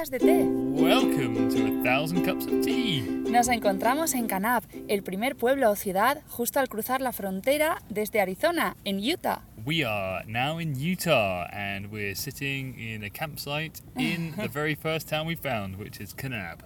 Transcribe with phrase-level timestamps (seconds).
[0.00, 0.44] tazas de té.
[0.80, 3.02] Welcome to a thousand cups of tea.
[3.30, 8.20] Nos encontramos en Kanab, el primer pueblo o ciudad justo al cruzar la frontera desde
[8.20, 9.42] Arizona, en Utah.
[9.64, 15.08] We are now in Utah and we're sitting in a campsite in the very first
[15.08, 16.60] town we found, which is Kanab.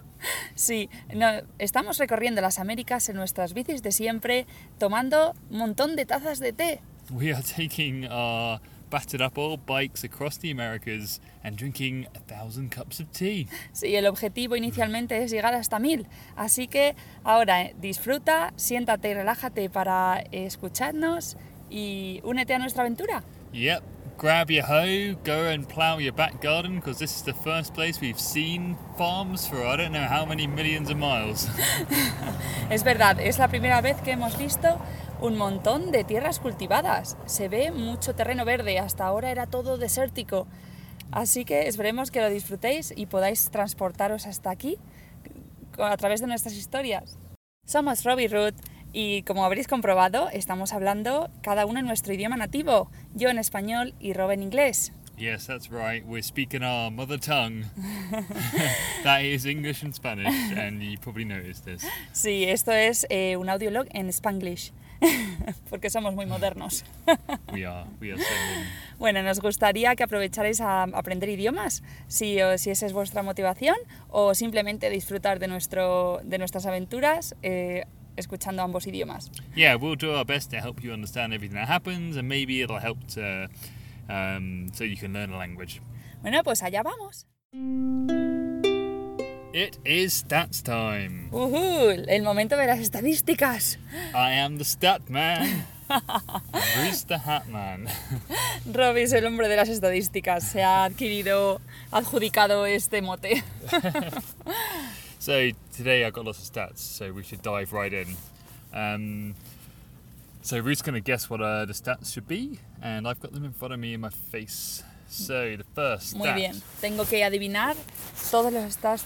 [0.55, 4.45] Sí, no- estamos recorriendo las Américas en nuestras bicis de siempre,
[4.77, 6.79] tomando un montón de tazas de té.
[7.11, 12.71] We are taking our battered up old bikes across the Americas and drinking a thousand
[12.71, 13.47] cups of tea.
[13.73, 16.07] Sí, el objetivo inicialmente es llegar hasta mil.
[16.35, 21.37] Así que ahora eh, disfruta, siéntate y relájate para escucharnos
[21.69, 23.23] y únete a nuestra aventura.
[23.53, 23.83] Yep,
[24.17, 27.99] grab your hoe, go and plough your back garden because this is the first place
[28.01, 31.47] we've seen farms for I don't know how many millions of miles.
[32.69, 34.79] Es verdad, es la primera vez que hemos visto
[35.25, 37.17] un montón de tierras cultivadas.
[37.25, 40.45] Se ve mucho terreno verde, hasta ahora era todo desértico.
[41.11, 44.77] Así que esperemos que lo disfrutéis y podáis transportaros hasta aquí
[45.79, 47.17] a través de nuestras historias.
[47.65, 48.55] Somos Robbie Ruth
[48.93, 53.95] y como habréis comprobado, estamos hablando cada uno en nuestro idioma nativo, yo en español
[53.99, 54.93] y Rob en inglés.
[55.17, 56.05] Yes, that's right.
[56.05, 57.65] We're speaking our mother tongue.
[59.03, 61.83] that is English and Spanish, and you probably noticed this.
[62.11, 64.73] Sí, esto es eh, un audiolog en Spanglish,
[65.69, 66.83] porque somos muy modernos.
[67.53, 68.21] We are, we are.
[68.97, 73.75] Bueno, nos gustaría que aprovecharais a aprender idiomas, si, o- si esa es vuestra motivación,
[74.09, 77.85] o simplemente disfrutar de, nuestro, de nuestras aventuras eh,
[78.17, 79.31] escuchando ambos idiomas.
[79.55, 82.79] Yeah, we'll do our best to help you understand everything that happens, and maybe it'll
[82.81, 83.47] help to,
[84.09, 85.81] um, so you can learn a language.
[86.21, 87.27] Bueno, pues allá vamos.
[89.55, 91.29] It is stats time.
[91.31, 93.77] Ujú, el momento de las estadísticas.
[94.13, 95.65] I am the stat man.
[96.75, 97.87] Bruce the Hat Man.
[98.65, 103.45] Robbie es el hombre de las estadísticas, se ha adquirido, adjudicado este mote.
[105.19, 108.07] So today I got lots of stats, so we should dive right in.
[108.73, 109.35] Um,
[110.41, 113.45] so Ruth's going to guess what uh, the stats should be, and I've got them
[113.45, 114.83] in front of me in my face.
[115.09, 117.75] So the first Muy bien, tengo que adivinar
[118.31, 118.53] todas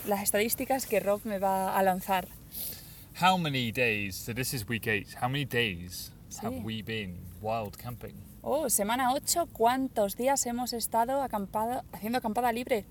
[0.07, 2.27] las estadísticas que Rob me va a lanzar.
[3.21, 4.15] How many days?
[4.15, 5.07] So this is week eight.
[5.21, 6.11] How many days
[6.41, 6.61] have Sí.
[6.63, 8.15] we been wild camping?
[8.41, 12.85] Oh, semana 8, ¿cuántos días hemos estado acampado, haciendo acampada libre?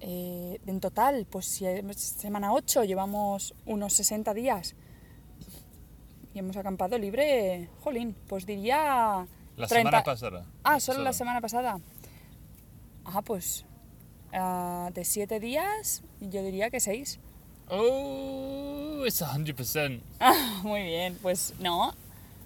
[0.00, 1.60] Eh, en total, pues
[1.96, 4.74] semana 8 llevamos unos 60 días
[6.32, 9.26] y hemos acampado libre, jolín, pues diría...
[9.56, 10.46] La 30 semana pasada.
[10.64, 11.78] Ah, solo la semana pasada.
[13.04, 13.64] Ah, pues
[14.32, 17.20] ah, de 7 días yo diría que 6.
[17.68, 20.02] Oh, it's hundred percent.
[20.20, 21.94] Ah, muy bien, pues no.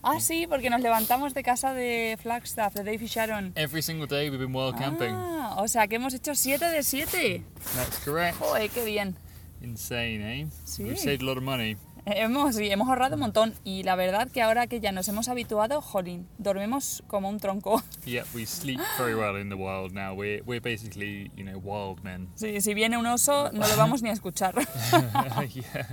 [0.02, 3.52] Ah, sí, porque nos levantamos de casa de Flagstaff, de Dave y Sharon.
[3.56, 5.10] Every single day we've been wild camping.
[5.12, 7.42] Ah, o sea que hemos hecho 7 de 7.
[7.75, 8.38] That's correct.
[8.38, 9.16] Joder, qué bien.
[9.60, 10.46] Insane, eh?
[10.64, 10.84] Sí.
[10.84, 11.76] We've saved a lot of money.
[12.16, 15.28] Hemos, sí, hemos ahorrado un montón y la verdad que ahora que ya nos hemos
[15.28, 17.82] habituado, jolín, dormimos como un tronco.
[18.06, 20.14] Yeah, we sleep very well in the wild now.
[20.14, 22.28] We're we're basically, you know, wild men.
[22.36, 24.54] Sí, si viene un oso, no lo vamos ni a escuchar.
[25.54, 25.86] yeah,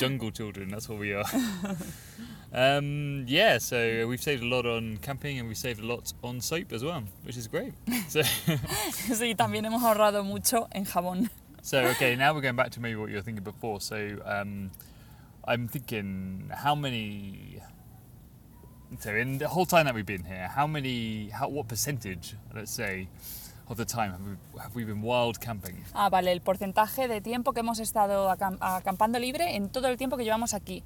[0.00, 0.70] jungle children.
[0.70, 1.24] That's what we are.
[2.54, 6.38] Um, yeah, so we've saved a lot on camping and we've saved a lot on
[6.42, 7.72] soap as well, which is great.
[8.08, 11.30] So, Sí, también hemos ahorrado mucho en jabón.
[11.62, 13.80] so okay, now we're going back to maybe what you were thinking before.
[13.80, 14.70] So, um,
[15.44, 17.60] I'm thinking how many.
[19.00, 22.70] So in the whole time that we've been here, how many, how what percentage, let's
[22.70, 23.08] say,
[23.68, 25.82] of the time have we, have we been wild camping?
[25.94, 29.96] Ah, vale, el porcentaje de tiempo que hemos estado acam- acampando libre en todo el
[29.96, 30.82] tiempo que llevamos aquí.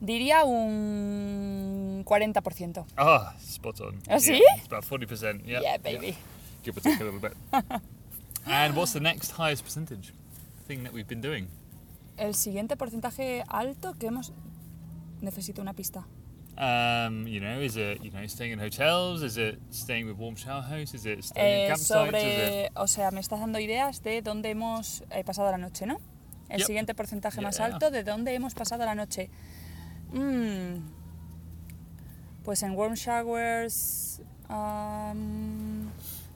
[0.00, 2.84] Diría un 40%.
[2.98, 3.98] Ah, spot on.
[4.10, 4.32] Oh, see?
[4.32, 5.46] Yeah, it's about forty percent.
[5.46, 5.60] Yeah.
[5.62, 6.16] Yeah, baby.
[6.64, 7.34] Give or take a little bit.
[8.46, 10.12] and what's the next highest percentage
[10.66, 11.46] thing that we've been doing?
[12.16, 14.32] El siguiente porcentaje alto que hemos...
[15.20, 16.06] Necesito una pista.
[16.56, 19.22] Um, you know, is it you know staying in hotels?
[19.22, 20.94] Is it staying with warm shower house?
[20.94, 21.78] Is it staying Eh, in campsites?
[21.78, 25.58] Is it sobre, o sea, me estás dando ideas de dónde hemos eh, pasado la
[25.58, 25.98] noche, ¿no?
[26.48, 26.66] El Yep.
[26.66, 27.66] siguiente porcentaje más Yeah.
[27.66, 29.30] alto de dónde hemos pasado la noche.
[30.12, 30.76] Mm,
[32.44, 34.20] pues en warm showers.
[34.50, 35.88] um,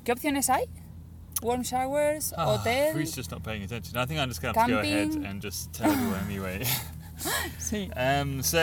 [0.02, 0.64] ¿Qué opciones hay?
[1.43, 2.94] Warm showers, Ah, hotel.
[2.94, 3.96] Ruth's just not paying attention.
[3.96, 6.64] I think I'm just going to have to go ahead and just tell you anyway.
[7.58, 7.90] Sí.
[7.96, 8.62] um, so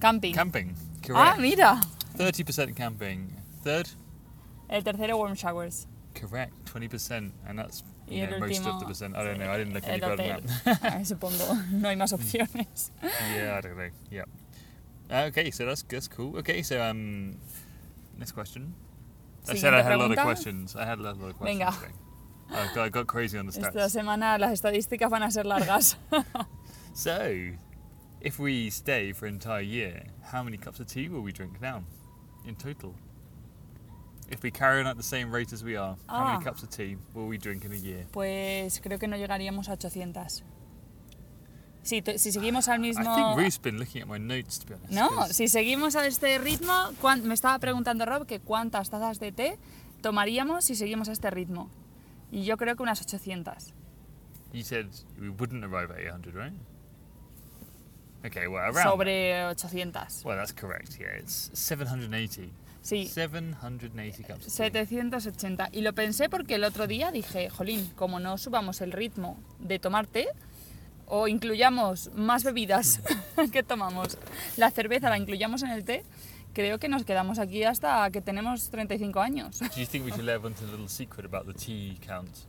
[0.00, 0.34] Camping.
[0.34, 1.38] camping, ah, correct.
[1.40, 1.80] mira.
[2.16, 3.36] Thirty percent camping.
[3.62, 3.88] Third,
[4.68, 5.86] El tercero, warm showers.
[6.12, 6.52] correct.
[6.66, 9.14] Twenty percent, and that's Y you el know, most of the percent.
[9.14, 9.48] I don't know.
[9.48, 10.40] I didn't look any El further hotel.
[10.40, 10.80] than that.
[10.82, 12.90] Ah, Supongo, no hay más opciones.
[13.02, 13.90] yeah, I don't know.
[14.10, 14.24] Yeah.
[15.08, 16.36] Uh, okay, so that's that's cool.
[16.38, 17.36] Okay, so um,
[18.18, 18.74] next question.
[19.48, 20.74] I said I had a lot of questions.
[20.74, 21.38] I had a lot of questions.
[21.60, 21.70] Venga.
[22.48, 22.80] Today.
[22.80, 23.92] I got, crazy on the Esta stats.
[23.92, 25.96] semana las estadísticas van a ser largas.
[26.94, 27.30] So,
[28.20, 31.58] if we stay for an entire year, how many cups of tea will we drink
[31.60, 31.82] now,
[32.46, 32.94] in total?
[34.30, 36.32] If we carry on at the same rate as we are, how Ah.
[36.32, 38.06] many cups of tea will we drink in a year?
[38.12, 40.42] Pues creo que no llegaríamos a 800.
[41.82, 43.02] Si, si seguimos al mismo...
[43.10, 44.92] I think Ruth's been looking at my notes to be honest.
[44.92, 46.72] No, 'cause- si seguimos a este ritmo,
[47.24, 49.58] me estaba preguntando Rob que cuántas tazas de té
[50.02, 51.70] tomaríamos si seguimos a este ritmo.
[52.32, 53.72] Y yo creo que unas 800.
[54.52, 54.86] You said
[55.20, 56.52] we wouldn't arrive at 800, right?
[58.24, 58.90] Okay, well, around.
[58.90, 60.24] Sobre 800.
[60.24, 60.98] Well, that's correct.
[60.98, 62.50] Yeah, it's 780.
[62.82, 64.46] Sí, 780 cups.
[64.46, 64.50] Of tea.
[64.50, 65.68] 780.
[65.72, 69.78] Y lo pensé porque el otro día dije, jolín, como no subamos el ritmo de
[69.78, 70.28] tomar té,
[71.06, 73.00] o incluyamos más bebidas
[73.52, 74.18] que tomamos,
[74.56, 76.04] la cerveza la incluyamos en el té,
[76.52, 79.58] creo que nos quedamos aquí hasta que tenemos 35 años.
[79.58, 82.46] Do you think we should let a little secret about the tea count?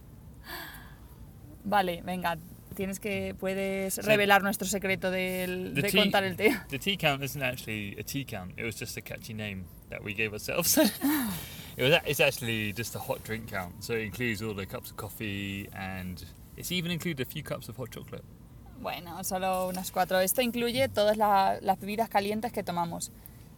[1.65, 2.37] Vale, venga,
[2.75, 6.59] tienes que, puedes revelar nuestro secreto del- The de tea- contar el té.
[6.69, 8.57] The tea count isn't actually a tea count.
[8.57, 10.77] It was just a catchy name that we gave ourselves.
[11.77, 12.01] it was.
[12.05, 13.81] It's actually just a hot drink count.
[13.83, 16.21] So it includes all the cups of coffee and
[16.57, 18.23] it's even included a few cups of hot chocolate.
[18.81, 20.19] Bueno, solo unas cuatro.
[20.19, 23.11] Esto incluye todas la- las bebidas calientes que tomamos.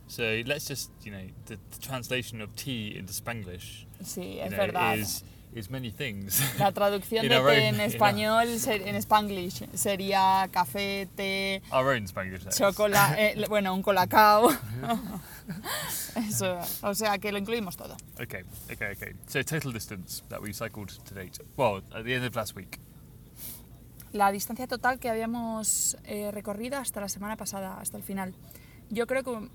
[0.07, 4.57] So let's just, you know, the, the translation of tea into Spanglish, Sí, es know,
[4.57, 4.97] verdad.
[4.99, 5.23] is
[5.55, 6.41] is many things.
[6.59, 11.97] La traducción de our té en our- español, ser- en spanglish, sería café, té, Our
[12.55, 14.49] chocolate, bueno, un colacao.
[16.15, 17.95] Eso, o sea que lo incluimos todo.
[18.21, 19.13] Okay, okay, okay.
[19.27, 21.39] So total distance that we cycled to date.
[21.55, 22.79] Well, at the end of last week.
[24.11, 28.33] La distancia total que habíamos eh, recorrido hasta la semana pasada, hasta el final.
[28.89, 29.49] Yo creo que,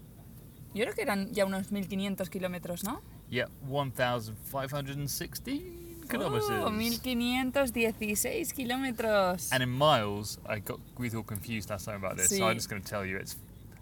[0.75, 3.03] yo creo que eran ya unos 1500 kilómetros, ¿no?
[3.29, 5.63] Yeah, 1,516
[6.09, 6.51] kilometers.
[6.51, 9.53] Uh, 1516 kilómetros.
[9.53, 12.69] And in miles, I got we all confused last time about this, so I'm just
[12.69, 13.37] going to tell you it's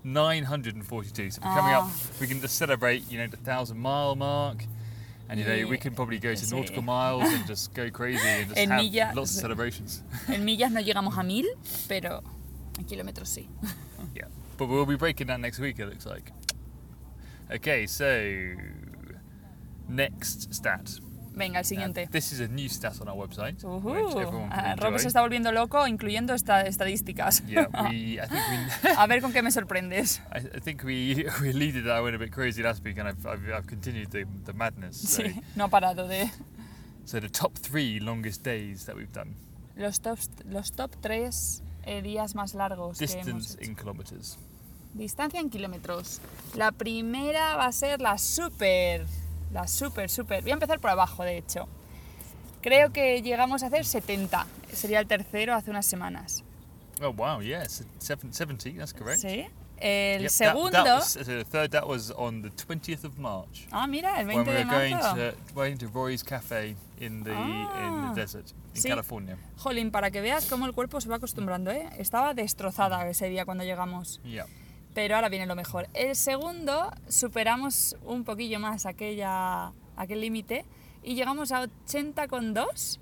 [0.05, 1.31] 942.
[1.31, 1.85] So we're coming up.
[1.85, 1.93] Ah.
[2.21, 4.65] We can just celebrate, you know, the thousand mile mark,
[5.29, 6.53] and you know we can probably go to sí.
[6.53, 10.03] nautical miles and just go crazy and just En have lots of celebrations.
[10.29, 11.47] En millas no llegamos a 1000,
[11.89, 12.23] pero
[12.79, 13.49] en kilómetros sí.
[14.15, 14.27] yeah,
[14.57, 15.79] but we'll be breaking that next week.
[15.79, 16.33] It looks like.
[17.51, 18.05] Okay, so
[19.89, 21.01] next stat.
[21.35, 22.09] Venga, el Uh, siguiente.
[22.11, 25.53] this is a new stat on our website, everyone Ah, can Rob se está volviendo
[25.53, 27.45] loco incluyendo esta, estadísticas.
[27.47, 28.19] Yeah, we.
[28.21, 28.43] I think
[28.83, 28.91] we.
[28.99, 30.21] A ver con qué me sorprendes.
[30.33, 33.09] I, I think we we alluded that I went a bit crazy last week, and
[33.09, 34.97] I've I've, I've continued the, the madness.
[34.97, 36.29] So, Sí, no ha parado de...
[37.05, 39.37] so the top three longest days that we've done,
[39.77, 41.63] Los top, los top 3
[42.03, 43.71] días más largos que hemos distance hecho.
[43.71, 44.39] in kilometers.
[44.99, 46.21] Distancia en kilómetros.
[46.57, 49.07] La primera va a ser la super,
[49.53, 50.43] la super, super.
[50.43, 51.69] Voy a empezar por abajo, de hecho.
[52.61, 54.47] Creo que llegamos a hacer 70.
[54.73, 56.43] Sería el tercero hace unas semanas.
[57.01, 58.71] Oh wow, yes, seven, 70.
[58.77, 59.21] That's correct.
[59.21, 59.47] Sí.
[59.81, 60.71] El Yep, that- segundo...
[60.83, 61.71] That, was, so the third.
[61.71, 64.71] That was on the 20th of March Ah, mira, el when 20 we de were
[64.77, 65.15] going marzo.
[65.15, 68.13] to going to Roy's Cafe in the in Ah.
[68.13, 68.89] the desert in Sí.
[68.89, 69.37] California.
[69.59, 71.89] Jolín, para que veas cómo el cuerpo se va acostumbrando, ¿eh?
[71.99, 74.21] Estaba destrozada ese día cuando llegamos.
[74.25, 74.47] Yeah.
[74.99, 75.89] Pero ahora viene lo mejor.
[75.95, 80.65] El segundo, superamos un poquillo más aquella, aquel límite
[81.05, 82.99] y llegamos a 80,2.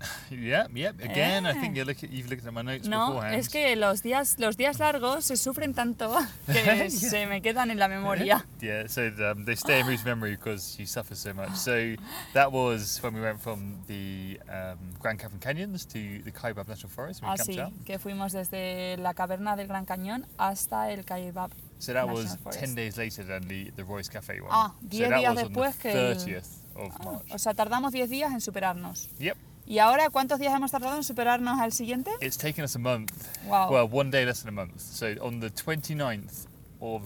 [0.30, 1.00] Yeah, yep.
[1.02, 3.34] Again, I think you look you've looked at my notes No, beforehand.
[3.40, 6.14] es que los días, los días largos se sufren tanto
[6.46, 8.44] que se me quedan en la memoria.
[8.60, 11.54] Yeah, so um, they stay in Ruth's memory because you suffer so much.
[11.56, 11.94] So
[12.34, 16.90] that was when we went from the um, Grand Cavern Canyons to the Kaibab National
[16.90, 17.22] Forest.
[17.22, 17.72] Camped out.
[17.84, 21.50] que fuimos desde la caverna del Gran Cañón hasta el Kaibab.
[21.78, 22.60] So that National was Forest.
[22.60, 24.50] 10 days later than the, the Royce Cafe one.
[24.52, 27.32] Ah, so 10 that días después que el- 30th of Ah, March.
[27.32, 29.08] o sea, tardamos 10 días en superarnos.
[29.18, 29.36] Yep.
[29.68, 32.10] ¿Y ahora cuántos días hemos tardado en superarnos al siguiente?
[32.22, 33.12] It's taken us a month.
[33.46, 33.70] Wow.
[33.70, 34.80] Well, one day less than a month.
[34.80, 36.46] So on the 29th
[36.80, 37.02] of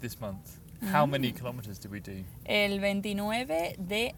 [0.00, 0.56] this month,
[0.90, 1.10] how Mm.
[1.10, 2.24] many kilometers did we do?
[2.46, 4.14] el 29 de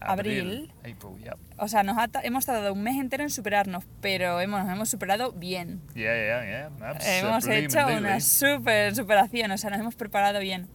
[0.00, 0.72] Abril.
[0.80, 1.36] April, yep.
[1.58, 4.88] O sea, nos ha hemos tardado un mes entero en superarnos, pero hemos, nos hemos
[4.88, 5.82] superado bien.
[5.94, 7.18] Yeah, yeah, yeah.
[7.18, 10.66] hemos hecho una super superación, o sea, nos hemos preparado bien.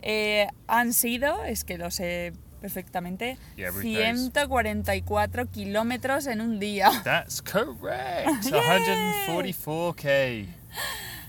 [0.00, 2.32] Eh, han sido, es que lo sé
[2.66, 4.32] perfectamente, Yeah, Ruth knows.
[4.32, 6.90] 144 kilómetros en un día.
[7.04, 8.42] That's correct.
[8.50, 9.52] Yay!
[9.52, 10.46] 144k.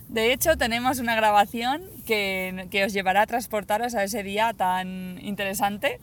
[0.09, 5.19] De hecho, tenemos una grabación que, que os llevará a transportaros a ese día tan
[5.21, 5.99] interesante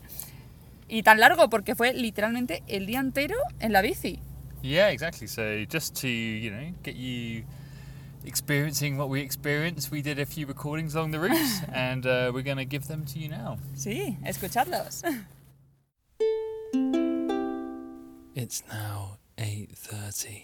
[0.87, 4.19] y tan largo, porque fue literalmente el día entero en la bici.
[4.61, 5.27] Yeah, exactly.
[5.27, 7.43] So just to you know get you
[8.25, 12.43] experiencing what we experienced, we did a few recordings along the route, and uh, we're
[12.43, 13.57] going to give them to you now.
[13.75, 15.03] Sí, escuchadlos.
[18.37, 20.43] It's now 8:30.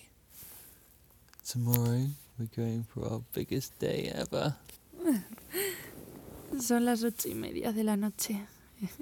[1.45, 2.07] Tomorrow
[2.39, 4.55] we're going for our biggest day ever.
[6.59, 8.47] Son las ocho y media de la noche.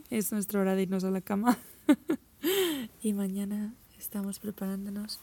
[0.09, 1.59] Es nuestra hora de irnos a la cama.
[3.03, 5.19] y mañana estamos preparándonos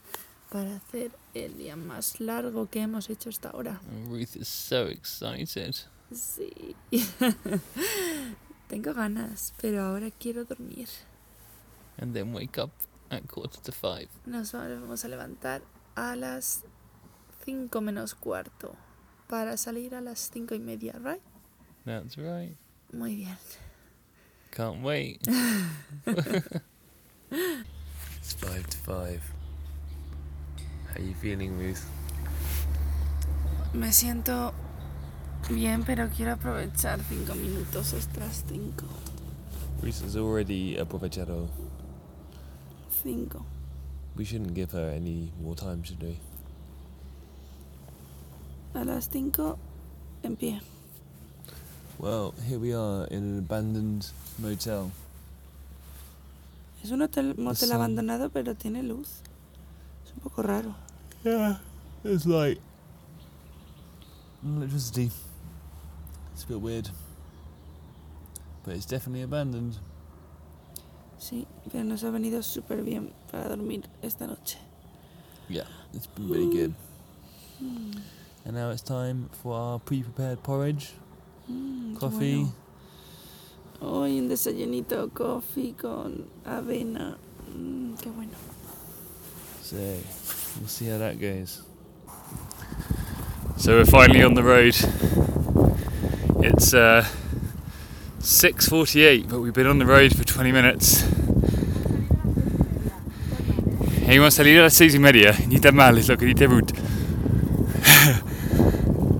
[0.50, 3.80] para hacer el día más largo que hemos hecho hasta ahora.
[4.08, 5.74] Ruth is so excited.
[6.12, 6.76] Sí.
[8.68, 10.88] Tengo ganas, pero ahora quiero dormir.
[11.98, 12.70] And then wake up
[13.10, 14.08] at quarter to five.
[14.24, 15.62] Nos vamos a levantar
[15.94, 16.64] a las
[17.44, 18.74] cinco menos cuarto
[19.28, 21.22] para salir a las cinco y media, ¿right?
[21.84, 22.56] That's right.
[22.92, 23.36] Muy bien.
[24.50, 25.20] Can't wait.
[26.06, 26.62] it's
[28.34, 29.22] five to five.
[30.96, 31.84] How you feeling, Ruth?
[33.74, 34.54] Me siento
[35.50, 38.86] bien, pero quiero aprovechar cinco minutos ostras, cinco.
[39.82, 41.50] Ruth has already aprovechado.
[43.02, 43.44] Cinco.
[44.16, 46.16] We shouldn't give her any more time, should we?
[48.72, 49.58] A las cinco
[50.22, 50.62] en pie.
[51.98, 54.06] Well, here we are in an abandoned
[54.38, 54.92] motel.
[56.82, 59.20] Es un hotel, motel abandonado, pero tiene luz.
[60.06, 60.85] Es un poco raro.
[61.26, 61.56] Yeah,
[62.04, 62.60] there's light.
[64.46, 65.10] Electricity.
[66.32, 66.88] It's a bit weird.
[68.64, 69.76] But it's definitely abandoned.
[71.18, 74.56] Sí, pero nos ha venido súper bien para dormir esta noche.
[75.48, 76.74] Yeah, it's been really good.
[78.44, 80.92] And now it's time for our pre prepared porridge,
[81.50, 82.44] Mm, coffee.
[82.44, 82.52] bueno.
[83.80, 87.16] Hoy un desayunito coffee con avena.
[87.52, 88.32] Mm, qué bueno.
[89.60, 89.76] So,
[90.58, 91.62] we'll see how that goes.
[93.56, 94.76] So we're finally on the road.
[96.44, 97.06] It's uh,
[98.20, 101.04] 6:48, but we've been on the road for 20 minutes.
[104.06, 105.34] E hemos salido a las seis y media.
[105.48, 106.72] Ni tan mal es lo que dice Ruth.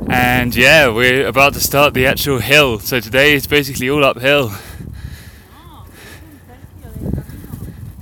[0.09, 2.79] And yeah, we're about to start the actual hill.
[2.79, 4.53] So today is basically all uphill.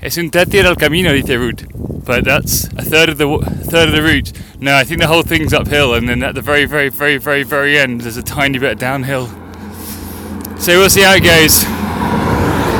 [0.02, 1.64] Es un tercio del camino, dice Ruth.
[2.04, 4.32] But that's a third of the a third of the route.
[4.60, 7.44] No, I think the whole thing's uphill, and then at the very, very, very, very,
[7.44, 9.26] very end, there's a tiny bit of downhill.
[10.58, 11.64] So we'll see how it goes.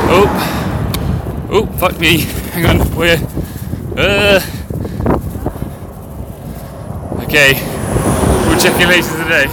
[0.07, 2.19] Oh, oh, fuck me!
[2.53, 3.17] Hang on, we're.
[3.97, 4.39] Uh,
[7.23, 7.53] okay,
[8.47, 9.47] we'll check in later today.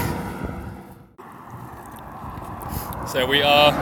[3.06, 3.72] So we are.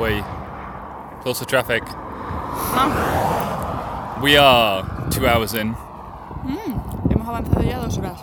[0.00, 0.24] Wait,
[1.22, 1.84] close to traffic.
[4.22, 5.74] We are two hours in,
[7.10, 8.20] Hemos avanzado ya dos horas.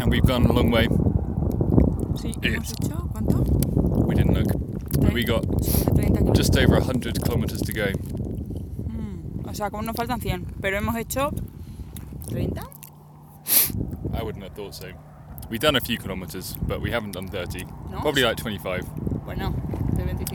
[0.00, 0.86] and we've gone a long way.
[2.16, 3.38] Sí, hemos hecho ¿cuánto?
[4.06, 4.48] We didn't look,
[5.00, 5.42] but we got
[6.34, 7.92] just over 100 kilometers to go.
[8.88, 11.30] Mm, o sea, como nos faltan 100, pero hemos hecho
[12.28, 12.60] 30.
[14.12, 14.92] I wouldn't have thought so.
[15.48, 17.64] We've done a few kilometers, but we haven't done 30.
[17.90, 18.00] No?
[18.02, 18.84] Probably like 25.
[19.24, 19.69] Bueno, de 25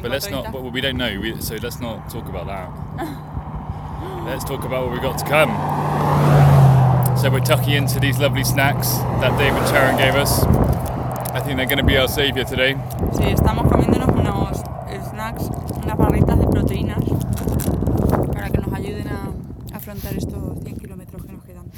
[0.05, 0.51] But let's not.
[0.51, 1.19] But we don't know.
[1.19, 2.69] We, so let's not talk about that.
[4.25, 5.49] let's talk about what we've got to come.
[7.17, 8.87] So we're tucking into these lovely snacks
[9.19, 10.43] that David Charon gave us.
[11.33, 12.75] I think they're going to be our saviour today.
[13.13, 14.59] Sí, estamos comiéndonos unos
[15.09, 15.49] snacks,
[15.83, 17.03] unas barritas de proteínas
[18.31, 19.33] para que nos ayuden a
[19.75, 21.71] afrontar estos 100 kilómetros que nos quedan.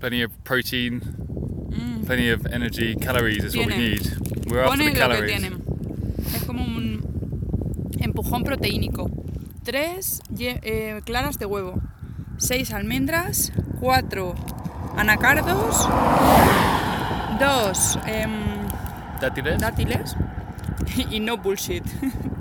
[0.00, 1.00] Plenty of protein,
[1.70, 2.04] Mm.
[2.04, 4.02] plenty of energy, calories is what we need.
[4.50, 5.60] We're after the calories.
[8.00, 9.10] Empujón proteínico.
[9.62, 11.74] Tres ye- eh, claras de huevo,
[12.38, 14.34] seis almendras, cuatro
[14.96, 15.88] anacardos,
[17.38, 18.30] dos em,
[19.20, 19.58] Dátiles?
[19.60, 20.16] dátiles
[21.10, 21.84] y no bullshit,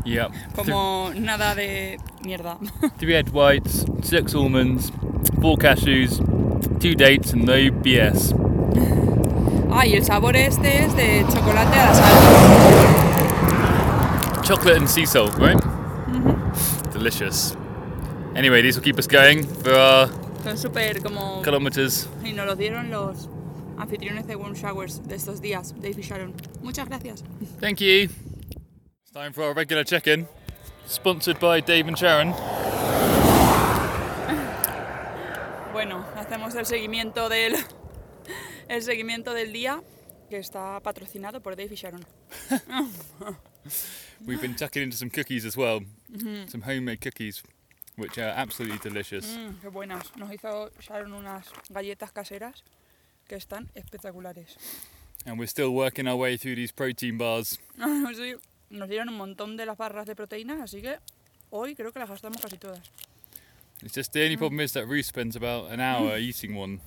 [0.55, 2.57] como nada de mierda.
[2.97, 4.91] Three egg whites, six almonds,
[5.41, 6.19] four cashews,
[6.79, 8.33] two dates, and no BS.
[9.71, 12.68] Ah, y el sabor este es de chocolate a la sal.
[14.49, 15.61] Chocolate and sea salt, right?
[16.91, 17.55] Delicious.
[18.35, 20.07] Anyway, these will keep us going for our
[20.43, 21.43] Son súper como...
[21.43, 22.07] kilometers.
[22.23, 23.29] Y nos los dieron los
[23.77, 26.33] anfitriones de Warm Showers de estos días, Dave y Sharon.
[26.63, 27.23] Muchas gracias.
[27.59, 28.09] Thank you.
[29.03, 30.27] It's time for our regular check-in,
[30.87, 32.33] sponsored by Dave and Sharon.
[35.73, 37.53] Bueno, hacemos el seguimiento del
[38.67, 39.83] el seguimiento del día
[40.27, 42.03] que está patrocinado por Dave y Sharon.
[44.25, 45.81] We've been tucking into some cookies as well,
[46.47, 47.41] some homemade cookies,
[47.95, 49.25] which are absolutely delicious.
[49.35, 50.11] Mm, qué buenas.
[50.17, 52.63] Nos hizo Sharon unas galletas caseras
[53.27, 54.57] que están espectaculares.
[55.25, 57.57] And we're still working our way through these protein bars.
[57.77, 58.35] Sí,
[58.69, 60.97] nos dieron un montón de las barras de proteínas, así que
[61.49, 62.81] hoy creo que las gastamos casi todas.
[63.81, 66.81] It's just the only problem is that Ruth spends about an hour eating one.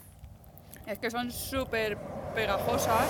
[0.87, 1.97] Es que son súper
[2.35, 3.09] pegajosas.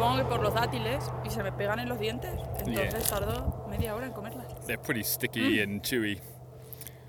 [0.00, 2.32] Supongo que por los dátiles y se me pegan en los dientes.
[2.58, 3.18] Entonces Yeah.
[3.18, 4.46] tardo media hora en comerlas.
[4.64, 5.62] They're pretty sticky mm.
[5.62, 6.18] and chewy.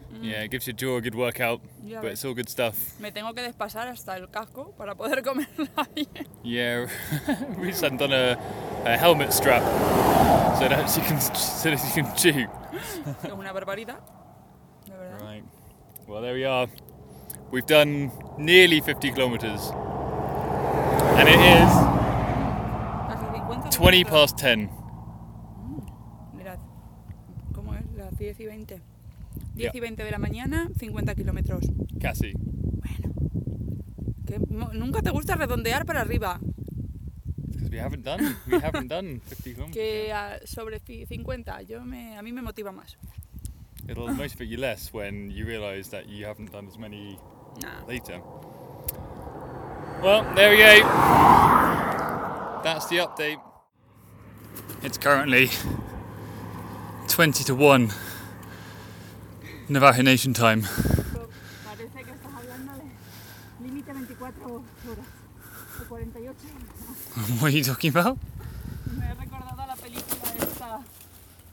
[0.10, 0.24] Mm.
[0.26, 3.00] Yeah, it gives your jaw a good workout, Ya but it's all good stuff.
[3.00, 6.28] Me tengo que despasar hasta el casco para poder comerla bien.
[6.44, 6.88] Yeah,
[7.56, 8.38] Ruth hasn't done a,
[8.84, 9.64] a helmet strap
[10.60, 12.46] so that she can so that she can chew.
[13.24, 14.00] Es una barbaridad.
[14.86, 15.22] De verdad.
[15.22, 15.46] Right.
[16.10, 16.68] Well, there we are.
[17.52, 19.72] We've done nearly 50 kilometers,
[21.16, 22.01] and it is Casi 50
[23.82, 24.34] 20 kilómetros.
[24.34, 24.70] past 10.
[26.36, 26.60] Mirad,
[27.54, 27.82] ¿cómo es?
[27.96, 28.82] Las 10 y 20.
[29.56, 29.78] 10 Ya.
[29.78, 31.66] y 20 de la mañana, 50 kilómetros.
[32.00, 32.34] Cassie.
[32.36, 33.14] Bueno.
[34.26, 34.40] Que
[34.78, 36.40] nunca te gusta redondear para arriba.
[37.48, 39.74] Because we haven't done we haven't done 50 kilometers.
[39.74, 42.98] Que ah, sobre ci- 50, yo me, a mí me motiva más.
[43.88, 47.18] It'll motivate you less when you realise that you haven't done as many
[47.62, 47.86] Nah.
[47.88, 48.22] later.
[50.02, 50.88] Well, there we go.
[52.64, 53.40] That's the update.
[54.84, 55.50] It's currently
[57.08, 57.92] 20 to 1
[59.70, 60.64] Navajo Nation time.
[60.64, 64.64] Parece que estás hablando de límite 24 horas
[65.82, 66.36] o 48
[67.40, 68.18] what are you talking about?
[68.98, 70.80] Me he recordado a la película esta,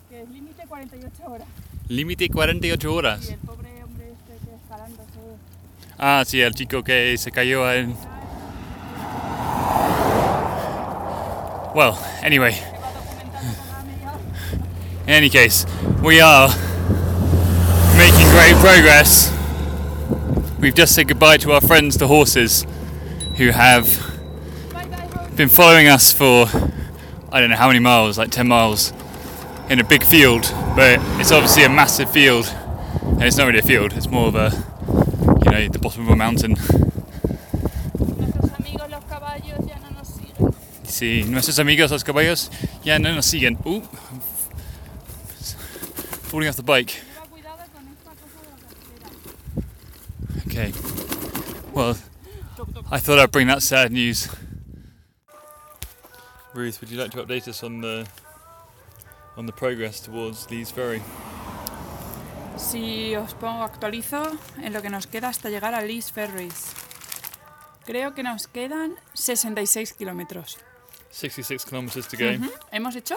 [0.09, 1.49] que es límite 48 horas.
[1.89, 3.29] Límite 48 Y horas.
[3.29, 5.99] el pobre hombre este que escalando se...
[5.99, 7.95] Ah, sí, el chico que se cayó en...
[11.75, 12.55] Well, anyway,
[15.09, 15.65] In any case,
[16.03, 16.49] we are
[17.97, 19.35] making great progress.
[20.61, 22.67] We've just said goodbye to our friends, the horses,
[23.39, 23.87] who have
[24.71, 25.31] Bye bye, horse.
[25.31, 26.47] been following us for
[27.33, 28.93] I don't know how many miles, like 10 miles,
[29.71, 30.43] in a big field.
[30.77, 32.55] But it's obviously a massive field.
[33.03, 34.53] And it's not really a field, it's more of a,
[35.43, 36.55] you know, the bottom of a mountain.
[37.99, 40.55] Nuestros amigos los caballos ya no nos siguen.
[40.85, 42.51] Si nuestros amigos los caballos
[42.85, 43.57] ya no nos siguen.
[43.67, 43.83] Ooh.
[46.29, 46.93] Falling off the bike.
[46.93, 50.47] Lleva cuidado con esta cosa de la carretera.
[50.47, 50.73] Okay.
[51.73, 51.97] Well,
[52.91, 54.29] I thought I'd bring that sad news.
[56.53, 58.07] Ruth, would you like to update us on the
[59.37, 61.01] on the progress towards Lee's Ferry?
[62.59, 66.75] Si os pongo actualizo en lo que nos queda hasta llegar a Lee's Ferries.
[67.87, 70.59] Creo que nos quedan 66 kilómetros.
[71.11, 72.27] 66 kilometers to go.
[72.27, 72.53] Ujú.
[72.71, 73.17] Hemos hecho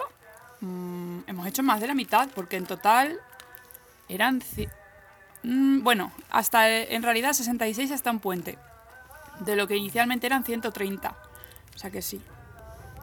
[0.62, 3.18] mm, hemos hecho más de la mitad porque en total
[4.08, 4.42] eran
[5.42, 8.58] mm, bueno hasta eh, en realidad 66 hasta un puente
[9.40, 11.14] de lo que inicialmente eran 130
[11.74, 12.20] o sea que sí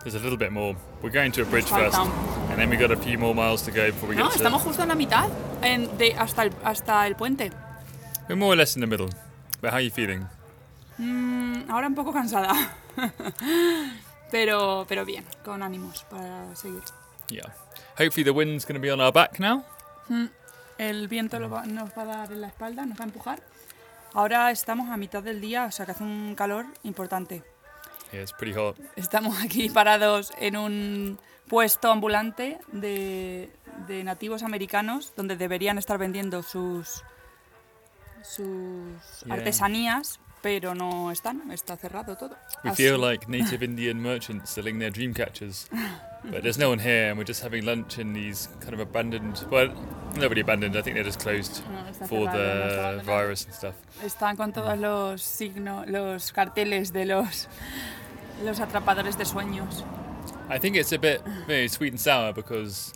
[0.04, 0.78] There's a little bit more.
[1.04, 3.70] We're going to a bridge first, and then we got a few more miles to
[3.72, 4.38] go before we no get to.
[4.38, 5.28] estamos justo en la mitad
[5.62, 7.52] en- de, hasta el, hasta el puente
[8.30, 9.10] We're more or less in the middle.
[9.62, 10.26] But how are you feeling?
[11.00, 12.54] Mm, ahora un poco cansada
[14.32, 16.82] pero pero bien con ánimos para seguir
[17.30, 17.48] Yeah.
[17.98, 19.64] Hopefully the wind's going to be on our back now.
[20.78, 23.42] El viento lo va- nos va a dar en la espalda, nos va a empujar.
[24.14, 27.44] Ahora estamos a mitad del día, o sea que hace un calor importante.
[28.12, 28.78] Yeah, it's pretty hot.
[28.96, 33.52] Estamos aquí parados en un puesto ambulante de,
[33.88, 37.04] de nativos americanos donde deberían estar vendiendo sus,
[38.24, 39.34] sus Yeah.
[39.36, 42.36] artesanías, pero no están, está cerrado todo.
[42.64, 45.70] We feel like native Indian merchants selling their dream catchers.
[46.22, 49.46] But there's no one here, and we're just having lunch in these kind of abandoned.
[49.50, 49.70] Well,
[50.18, 50.76] nobody abandoned.
[50.76, 53.76] I think they're just closed No, for cerrado, the virus and stuff.
[54.04, 54.82] Están con todos mm.
[54.82, 57.48] los signos, los carteles de los,
[58.44, 59.84] los atrapadores de sueños.
[60.50, 62.92] I think it's a bit maybe sweet and sour because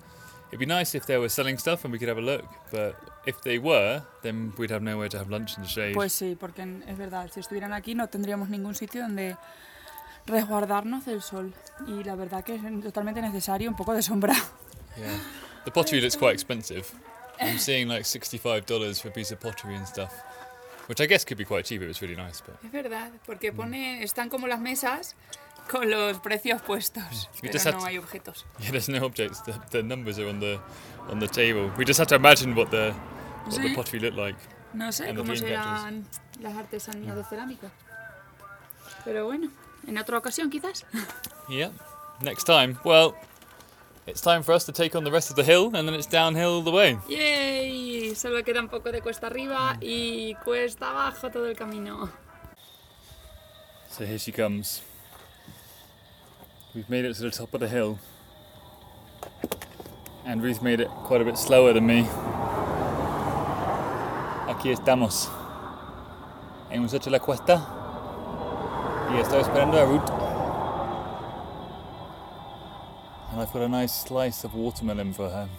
[0.53, 2.45] it'd be nice if they were selling stuff and we could have a look.
[2.71, 5.93] But if they were, then we'd have nowhere to have lunch in the shade.
[5.95, 9.35] Pues sí, porque es verdad, si estuvieran aquí no tendríamos ningún sitio donde
[10.27, 11.53] resguardarnos del sol.
[11.87, 14.35] Y la verdad que es totalmente necesario un poco de sombra.
[14.97, 15.17] yeah,
[15.65, 16.85] the pottery looks quite expensive.
[17.41, 20.13] I'm seeing like sixty-five dollars for a piece of pottery and stuff,
[20.87, 22.41] which I guess could be quite cheap if it's really nice.
[22.45, 25.15] But Es verdad, porque pone, están como las mesas
[25.69, 28.45] con los precios puestos, We pero just had no to- hay objetos.
[28.59, 29.41] Yeah, there's no objects.
[29.43, 30.59] The, the numbers are on the
[31.09, 31.71] on the table.
[31.77, 32.93] We just have to imagine what the
[33.45, 33.75] what the Sí.
[33.75, 34.37] pottery looked like.
[34.73, 36.05] No sé the cómo serán
[36.41, 37.69] las artesanías de cerámica.
[39.05, 39.49] Pero bueno,
[39.87, 40.85] en otra ocasión quizás.
[41.49, 41.71] Yeah.
[42.21, 43.15] Next time, well,
[44.07, 46.07] it's time for us to take on the rest of the hill, and then it's
[46.07, 46.97] downhill all the way.
[47.09, 48.15] ¡Yay!
[48.15, 52.09] Solo queda un poco de cuesta arriba y cuesta abajo todo el camino.
[53.89, 54.81] So here she comes.
[56.75, 57.99] We've made it to the top of the hill.
[60.25, 62.03] and Ruth made it quite a bit slower than me.
[64.47, 65.29] Aquí estamos.
[66.71, 67.61] Hemos hecho la cuesta
[69.11, 70.09] y estoy esperando a Ruth.
[73.31, 75.49] And I've got a nice slice of watermelon for her.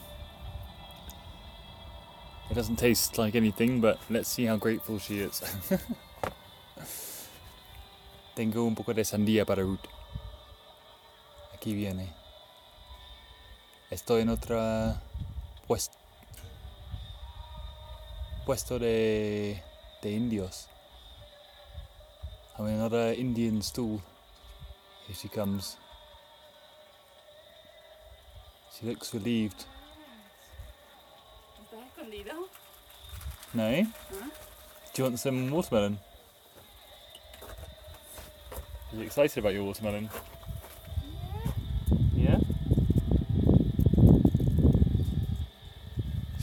[2.51, 5.43] It doesn't taste like anything, but let's see how grateful she is.
[8.35, 9.94] Tengo un poco de sandía para Ruth.
[11.65, 12.13] Aquí viene.
[13.89, 15.01] Estoy en otra
[15.67, 15.91] pues-
[18.45, 19.63] puesto de,
[20.03, 20.69] de indios.
[22.59, 24.03] I'm in another Indian stool.
[25.07, 25.79] Here she comes.
[28.79, 29.65] She looks relieved.
[31.63, 32.35] ¿Estás escondido?
[33.55, 33.63] No?
[33.63, 34.31] ¿Ah?
[34.93, 35.99] Do you want some watermelon?
[38.93, 40.11] Are you excited about your watermelon?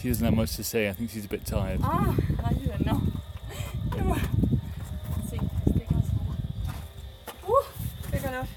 [0.02, 0.90] She doesn't have much to say.
[0.90, 1.80] I think she's a bit tired.
[1.84, 2.16] Ah.
[5.30, 5.38] Sí,
[5.68, 6.22] estoy cansada.
[7.48, 7.64] ¡Uh!
[8.10, 8.48] ¡Qué calor!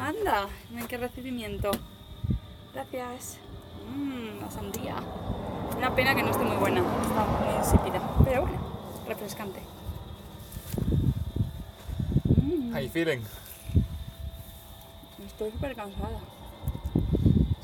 [0.00, 0.48] Anda,
[0.88, 1.70] qué recibimiento.
[2.72, 3.36] Gracias.
[3.94, 4.96] Mmm, la sandía.
[5.76, 8.00] Una pena que no esté muy buena, está muy insípida.
[8.24, 8.58] Pero bueno,
[9.06, 9.60] refrescante.
[12.72, 13.20] How you feeling?
[15.26, 16.18] Estoy súper cansada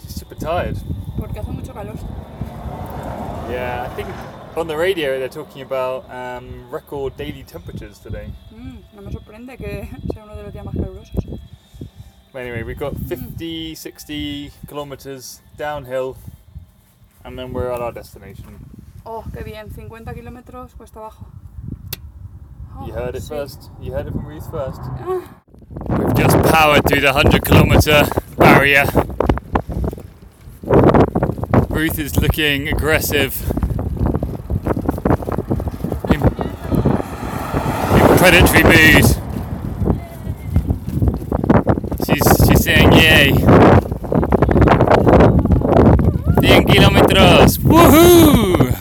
[0.02, 0.76] She's super tired.
[1.16, 1.96] porque hace mucho calor.
[3.48, 4.08] Yeah, I think
[4.56, 8.30] on the radio they're talking about um, record daily temperatures today.
[8.54, 11.38] Mm, no me sorprende que sea uno de los días más calurosos.
[12.32, 16.16] But anyway, we've got 50, 60 kilometers downhill,
[17.24, 18.68] and then we're at our destination.
[19.06, 21.24] Oh, qué bien, 50 kilómetros cuesta abajo.
[22.76, 23.28] Oh, You heard it sí.
[23.28, 23.70] first.
[23.80, 24.80] You heard it from Ruth first.
[24.82, 25.40] Ah,
[25.88, 28.04] We've just powered through the 100 kilometer
[28.36, 28.84] barrier.
[31.78, 33.40] Ruth is looking aggressive.
[36.10, 39.04] In, in predatory mood.
[42.04, 43.30] She's, she's saying yay.
[46.42, 47.58] 10 kilometers!
[47.58, 48.74] Woohoo!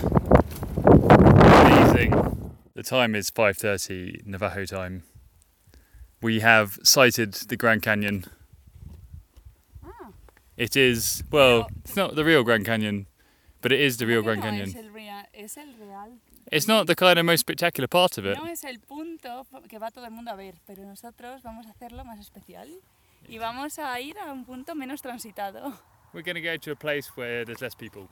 [1.62, 2.52] Amazing.
[2.74, 5.04] The time is 5:30 Navajo time.
[6.20, 8.26] We have sighted the Grand Canyon.
[10.58, 13.06] It is well, it's not the real Grand Canyon,
[13.62, 14.70] but it is the real Grand Canyon.
[14.70, 16.20] Es el, rea- es el real.
[16.52, 18.38] It's not the kind of most spectacular part of it.
[18.38, 21.72] No es el punto que va todo el mundo a ver, pero nosotros vamos a
[21.72, 22.70] hacerlo más especial
[23.28, 25.74] y vamos a ir a un punto menos transitado.
[26.14, 28.08] We're going to go to a place where there's less people.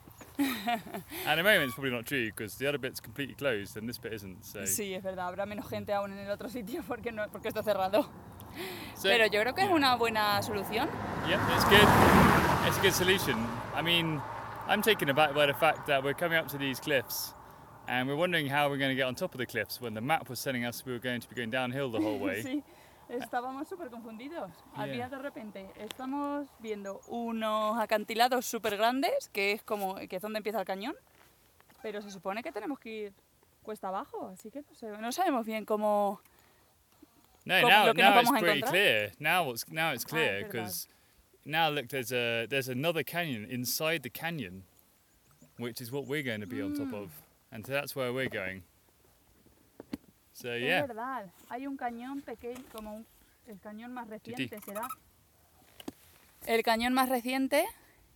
[1.26, 3.98] At the moment, it's probably not true because the other bit's completely closed and this
[3.98, 4.44] bit isn't.
[4.44, 7.48] So, Sí, es verdad, habrá menos gente aún en el otro sitio porque, no, porque
[7.48, 8.08] está cerrado.
[8.96, 10.88] So- Pero yo creo que es una buena solución.
[11.28, 11.88] Yeah, it's good.
[12.68, 13.36] It's a good solution.
[13.76, 14.22] I mean,
[14.68, 17.34] I'm taken aback by the fact that we're coming up to these cliffs
[17.88, 20.02] and we're wondering how we're going to get on top of the cliffs when the
[20.02, 22.42] map was telling us we were going to be going downhill the whole way.
[23.08, 24.50] Sí, estábamos súper confundidos.
[24.76, 25.10] Había Yeah.
[25.10, 30.60] de repente, estamos viendo unos acantilados súper grandes, que es como que es donde empieza
[30.60, 30.96] el cañón,
[31.84, 33.14] pero se supone que tenemos que ir
[33.62, 36.20] cuesta abajo, así que no, sé, no sabemos bien cómo...
[37.46, 38.72] No, now, lo que nos now it's a pretty encontrar.
[38.72, 39.12] clear.
[39.20, 40.52] Now it's now it's Ah, clear verdad.
[40.52, 40.88] because
[41.46, 44.64] now look, there's a there's another canyon inside the canyon,
[45.58, 47.04] which is what we're going to be on top Mm.
[47.04, 47.12] of,
[47.52, 48.64] and so that's where we're going.
[50.34, 53.06] So Es yeah, verdad, hay un cañón pequeño, como un-
[53.48, 54.88] el cañón más reciente, ¿será?
[56.48, 57.66] El cañón más reciente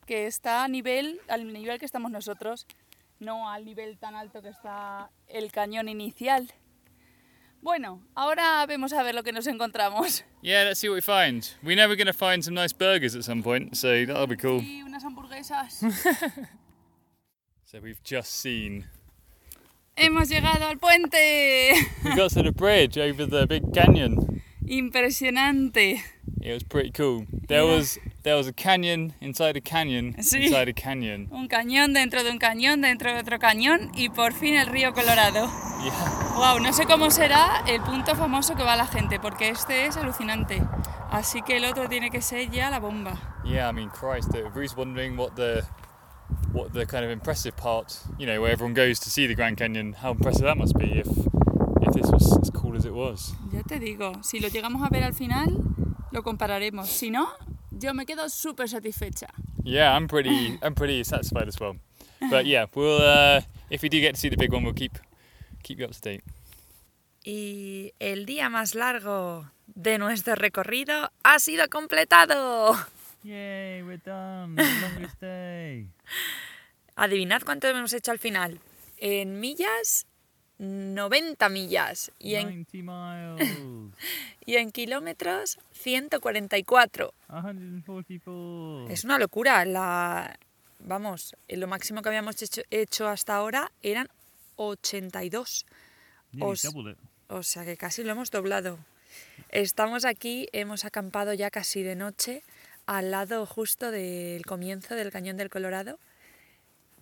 [0.05, 2.65] que está a nivel, al nivel que estamos nosotros,
[3.19, 6.51] no al nivel tan alto que está el cañón inicial.
[7.61, 10.23] Bueno, ahora vemos a ver lo que nos encontramos.
[10.41, 10.63] yeah.
[10.63, 11.49] Let's see what we find.
[11.63, 14.37] We know we're going to find some nice burgers at some point, so that'll be
[14.37, 14.61] cool.
[14.61, 15.83] Y unas hamburguesas.
[17.71, 18.85] So we've just seen
[19.95, 21.73] Hemos llegado al puente.
[22.03, 24.38] we got to the bridge over the big canyon.
[24.69, 26.03] Impresionante.
[26.41, 27.25] It was pretty cool.
[27.47, 27.75] There Yeah.
[27.75, 30.43] was there was a canyon inside a canyon Sí.
[30.43, 31.27] inside a canyon.
[31.31, 34.93] Un cañón dentro de un cañón dentro de otro cañón y por fin el río
[34.93, 35.49] Colorado.
[35.83, 36.33] Yeah.
[36.35, 39.97] Wow, no sé cómo será el punto famoso que va la gente, porque este es
[39.97, 40.61] alucinante.
[41.09, 43.41] Así que el otro tiene que ser ya la bomba.
[43.43, 45.63] Yeah, I mean, Christ, uh, Ruth's wondering what the
[46.53, 49.57] what the kind of impressive part, you know, where everyone goes to see the Grand
[49.57, 51.07] Canyon, how impressive that must be if
[51.89, 53.33] if this was as cool as it was.
[53.51, 55.57] Ya te digo, si lo llegamos a ver al final,
[56.11, 56.87] lo compararemos.
[56.89, 57.29] Si no,
[57.71, 59.27] yo me quedo súper satisfecha.
[59.63, 61.77] Yeah, I'm pretty I'm pretty satisfied as well.
[62.29, 64.97] But yeah, we'll uh, if we do get to see the big one, we'll keep
[65.63, 66.23] keep you up to date.
[67.23, 72.75] Y el día más largo de nuestro recorrido ha sido completado.
[73.23, 74.55] Yay, we're done.
[74.55, 75.87] The longest day.
[76.95, 78.59] Adivinad cuánto hemos hecho al final.
[78.97, 80.05] En millas,
[80.59, 82.11] 90 millas.
[82.19, 82.77] Y en, 90
[83.39, 83.57] miles.
[84.45, 87.13] y en kilómetros, 144.
[87.27, 88.87] 144.
[88.89, 89.65] Es una locura.
[89.65, 90.37] La,
[90.79, 94.07] vamos, lo máximo que habíamos hecho, hecho hasta ahora eran
[94.57, 95.65] 82.
[96.33, 96.97] Nearly os- doubled it.
[97.29, 98.79] O sea que casi lo hemos doblado.
[99.49, 102.43] Estamos aquí, hemos acampado ya casi de noche
[102.87, 105.99] al lado justo del comienzo del Cañón del Colorado.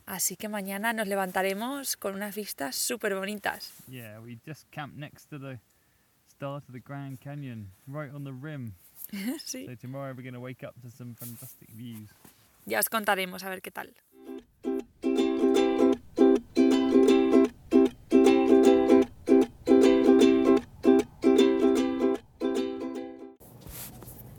[0.07, 3.73] Así que mañana nos levantaremos con unas vistas súper bonitas.
[3.89, 5.59] Yeah, we just camped next to the
[6.25, 8.75] start of the Grand Canyon, right on the rim.
[9.43, 9.65] sí.
[9.65, 12.07] So tomorrow we're going to wake up to some fantastic views.
[12.65, 13.93] Ya os contaremos a ver qué tal.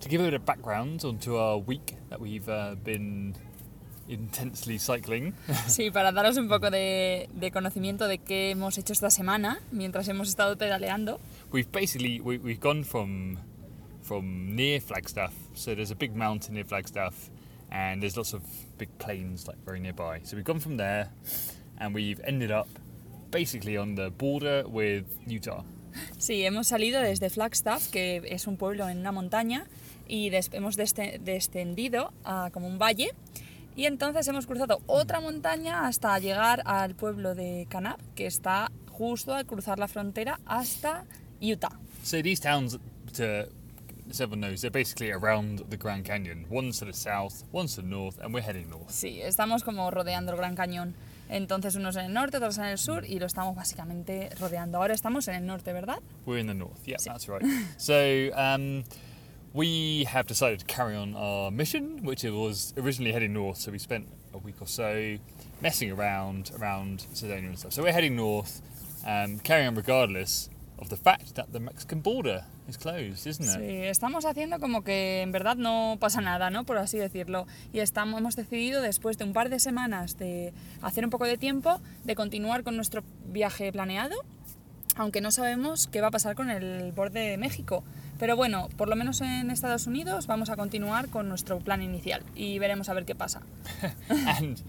[0.01, 3.35] To give a bit of background onto our week that we've uh, been
[4.09, 5.35] intensely cycling,
[5.69, 10.09] Sí, para daros un poco de, de conocimiento de qué hemos hecho esta semana mientras
[10.09, 11.21] hemos estado pedaleando.
[11.53, 13.37] we've basically we, we've gone from
[14.03, 15.33] from near Flagstaff.
[15.55, 17.15] So there's a big mountain near Flagstaff,
[17.71, 18.43] and there's lots of
[18.79, 20.21] big plains like very nearby.
[20.25, 21.11] So we've gone from there,
[21.79, 22.69] and we've ended up
[23.31, 25.63] basically on the border with Utah.
[26.19, 29.67] Sí, hemos salido desde Flagstaff, que es un pueblo en una montaña,
[30.07, 33.11] y des- hemos descendido a como un valle.
[33.79, 39.33] Y entonces hemos cruzado otra montaña hasta llegar al pueblo de Kanab, que está justo
[39.33, 41.05] al cruzar la frontera hasta
[41.41, 41.79] Utah.
[42.03, 42.77] So these towns,
[43.17, 43.47] to
[44.11, 46.45] as everyone knows, they're basically around the Grand Canyon.
[46.51, 48.91] One's to the south, one's to the north, and we're heading north.
[48.91, 50.95] Sí, estamos como rodeando el Gran Cañón.
[51.29, 54.79] Entonces unos en el norte, otros en el sur y lo estamos básicamente rodeando.
[54.79, 56.01] Ahora estamos en el norte, ¿verdad?
[56.27, 56.83] We're in the north.
[56.85, 57.11] Yeah, Sí.
[57.11, 57.43] that's right.
[57.77, 57.95] so
[58.35, 58.83] um,
[59.53, 63.59] we have decided to carry on our mission, which was originally heading north.
[63.59, 65.19] So we spent a week or so
[65.61, 67.73] messing around around Sedonia and stuff.
[67.73, 68.61] So we're heading north,
[69.07, 73.59] um, carrying on regardless of the fact that the Mexican border is closed, isn't it?
[73.59, 76.65] Sí, estamos haciendo como que en verdad no pasa nada, ¿no?
[76.65, 77.47] Por así decirlo.
[77.73, 81.37] Y estamos, hemos decidido, después de un par de semanas de hacer un poco de
[81.37, 84.17] tiempo, de continuar con nuestro viaje planeado,
[84.95, 87.83] aunque no sabemos qué va a pasar con el borde de México.
[88.19, 92.23] Pero bueno, por lo menos en Estados Unidos vamos a continuar con nuestro plan inicial
[92.35, 93.43] y veremos a ver qué pasa.
[94.09, 94.61] and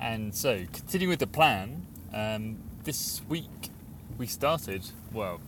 [0.00, 1.82] and so continuing with the plan,
[2.12, 3.70] um, this week
[4.18, 4.82] we started.
[5.12, 5.40] Well,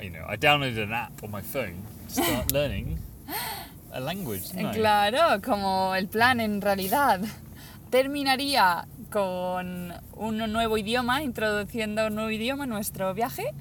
[0.00, 2.98] you know, I downloaded an app on my phone to start learning
[3.92, 4.52] a language.
[4.56, 4.72] I?
[4.72, 7.20] Claro, como el plan en realidad
[7.90, 13.52] terminaría con un nuevo idioma, introduciendo un nuevo idioma en nuestro viaje,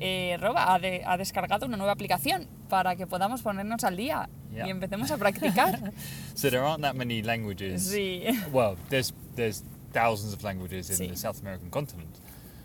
[0.00, 4.28] eh, Roba ha, de- ha descargado una nueva aplicación para que podamos ponernos al día
[4.54, 4.66] Ya.
[4.66, 5.92] y empecemos a practicar.
[6.34, 7.82] So there aren't that many languages.
[7.92, 8.24] sí.
[8.52, 11.08] Well, there's there's thousands of languages in Sí.
[11.08, 12.16] the South American continent,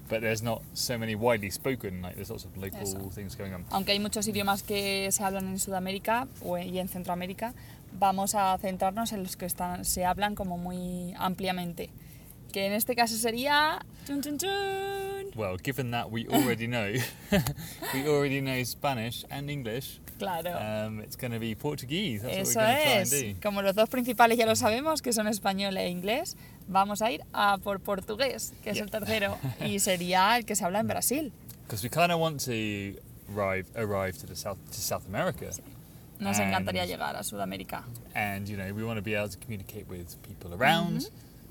[0.09, 2.01] but there's not so many widely spoken.
[2.01, 3.09] Like there's lots of local Eso.
[3.13, 3.65] things going on.
[3.71, 7.53] Aunque hay muchos idiomas que se hablan en Sudamérica o- y en Centroamérica,
[7.99, 11.89] vamos a centrarnos en los que están, se hablan como muy ampliamente.
[12.53, 13.79] Que en este caso sería...
[14.07, 14.49] chun, chun, chun.
[15.35, 16.93] Well, given that we already know,
[17.93, 19.99] we already know Spanish and English.
[20.17, 20.51] Claro.
[20.55, 22.21] Um, it's going to be Portuguese.
[22.21, 23.11] That's Eso what we're try es.
[23.13, 23.41] and do.
[23.41, 26.37] Como los dos principales ya lo sabemos, que son español e inglés,
[26.69, 28.83] vamos a ir a por portugués, que es Yeah.
[28.85, 31.33] el tercero, y sería el que se habla en Brasil.
[31.67, 32.95] Because we kind of want to
[33.35, 35.47] arrive arrive to the south to South America,
[36.19, 37.83] Nos encantaría And- llegar a Sudamérica.
[38.15, 41.09] and you know we want to be able to communicate with people around.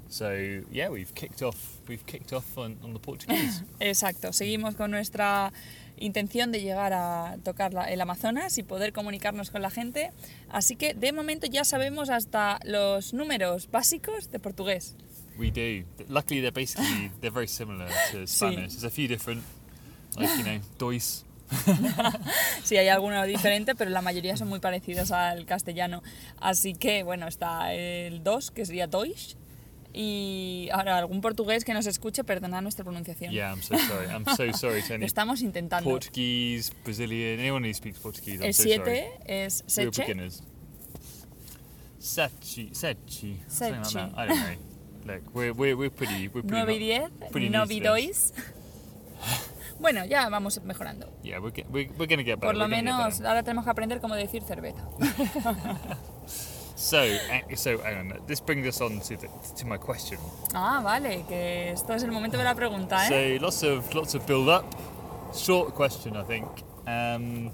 [0.08, 0.32] So
[0.70, 1.56] yeah, we've kicked off.
[1.88, 3.62] We've kicked off on, on the Portuguese.
[3.80, 5.52] Exacto, seguimos con nuestra
[5.96, 10.10] intención de llegar a tocar la- el Amazonas y poder comunicarnos con la gente.
[10.50, 14.94] Así que de momento ya sabemos hasta los números básicos de portugués.
[15.36, 15.84] we do.
[16.08, 18.74] Luckily, they're basically they're very similar to Spanish.
[18.74, 19.42] There's a few different,
[20.16, 21.24] like you know, dois.
[22.64, 26.02] Sí, hay alguno diferente, pero la mayoría son muy parecidos al castellano.
[26.40, 29.36] Así que, bueno, está el 2, que sería Deutsch.
[29.96, 33.30] Y ahora, algún portugués que nos escuche, perdona nuestra pronunciación.
[33.33, 34.09] Yeah, I'm so sorry.
[34.09, 35.88] I'm so sorry to Lo any estamos intentando.
[35.88, 38.40] Portuguese, Brazilian, anyone who speaks Portuguese.
[38.40, 39.04] I'm el so 7 sorry.
[39.24, 39.98] es We're Seche.
[40.02, 40.42] beginners.
[42.00, 44.12] Something like.
[44.16, 44.57] I don't know.
[45.07, 46.64] Look, we're, we're, we're pretty, we're pretty.
[46.64, 48.33] 9 y not- 10, pretty Novi new to this.
[48.33, 48.54] Dois.
[49.78, 51.09] Bueno, ya vamos mejorando.
[51.22, 52.52] Yeah, we're, get, we're, we're gonna get better.
[52.52, 53.26] Por lo we're gonna get menos better.
[53.28, 54.83] ahora tenemos que aprender cómo decir cerveza.
[56.76, 58.18] So, uh, so hang on.
[58.26, 60.18] This brings us on to the, to my question.
[60.54, 63.38] Ah, vale, que esto es el momento de la pregunta, ¿eh?
[63.38, 64.64] So lots of lots of build up.
[65.34, 66.46] Short question, I think.
[66.87, 67.50] Um,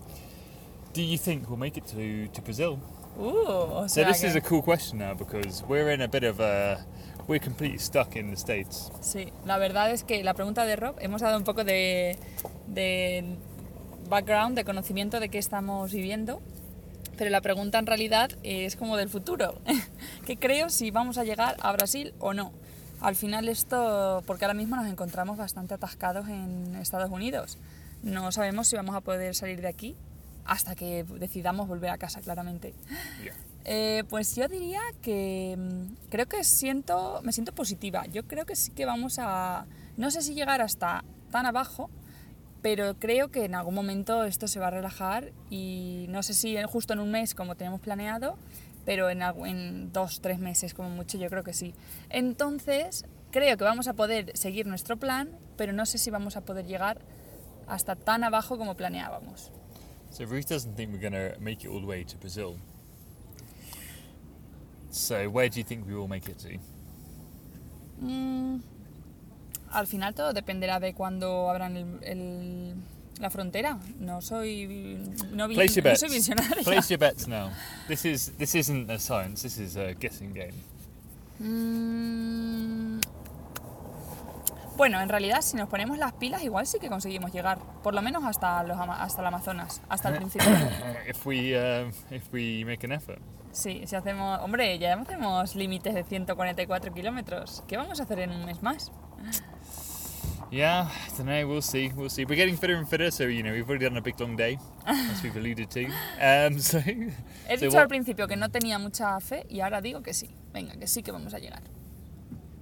[0.92, 2.78] do you think we'll make it to, to Brazil?
[3.18, 6.40] Uh, o So this is a cool question now because we're in a bit of
[6.40, 6.84] a
[7.28, 8.90] we're completely stuck in the states.
[9.00, 12.18] Sí, la verdad es que la pregunta de Rob, hemos dado un poco de,
[12.66, 13.36] de
[14.08, 16.40] background, de conocimiento de qué estamos viviendo,
[17.20, 19.60] pero la pregunta en realidad es como del futuro.
[20.26, 22.50] ¿Qué creo si vamos a llegar a Brasil o no?
[23.02, 27.58] Al final esto, porque ahora mismo nos encontramos bastante atascados en Estados Unidos.
[28.02, 29.96] No sabemos si vamos a poder salir de aquí
[30.46, 32.72] hasta que decidamos volver a casa, claramente.
[33.22, 33.34] Yeah.
[33.66, 38.06] Eh, pues yo diría que mm, creo que siento, me siento positiva.
[38.06, 39.66] Yo creo que sí que vamos a,
[39.98, 41.90] no sé si llegar hasta tan abajo,
[42.62, 46.56] pero creo que en algún momento esto se va a relajar y no sé si
[46.64, 48.36] justo en un mes como tenemos planeado,
[48.84, 51.74] pero en, en dos, tres meses como mucho yo creo que sí.
[52.08, 56.42] Entonces creo que vamos a poder seguir nuestro plan, pero no sé si vamos a
[56.42, 57.00] poder llegar
[57.66, 59.52] hasta tan abajo como planeábamos.
[60.10, 62.56] So Ruth doesn't think we're gonna make it all the way to Brazil.
[64.90, 66.58] So where do you think we will make it to?
[68.02, 68.60] Mm,
[69.70, 72.74] al final todo dependerá de cuándo abran el, el-
[73.20, 73.78] la frontera.
[73.98, 74.98] No soy
[75.32, 76.00] no, vi- Place your no bets.
[76.00, 76.62] soy visionaria.
[76.64, 77.50] Place your bets now.
[77.88, 79.42] This is this isn't a science.
[79.42, 80.54] This is a guessing game.
[81.40, 83.00] Mm,
[84.76, 88.00] bueno, en realidad si nos ponemos las pilas igual sí que conseguimos llegar, por lo
[88.02, 90.48] menos hasta los ama- hasta el Amazonas, hasta el principio.
[91.08, 93.20] if we um, if we make an effort.
[93.52, 97.64] Sí, si hacemos, hombre, ya hacemos límites de 144 kilómetros.
[97.66, 98.92] ¿Qué vamos a hacer en un mes más?
[100.50, 101.46] Yeah, I don't know.
[101.46, 101.92] We'll see.
[101.94, 102.24] We'll see.
[102.24, 104.58] We're getting fitter and fitter, so you know we've already done a big long day,
[104.84, 105.86] as we've alluded to.
[106.20, 107.10] Um, so, He
[107.48, 110.28] so, dicho what- al principio que no tenía mucha fe y ahora digo que sí.
[110.52, 111.62] Venga, que sí que vamos a llegar.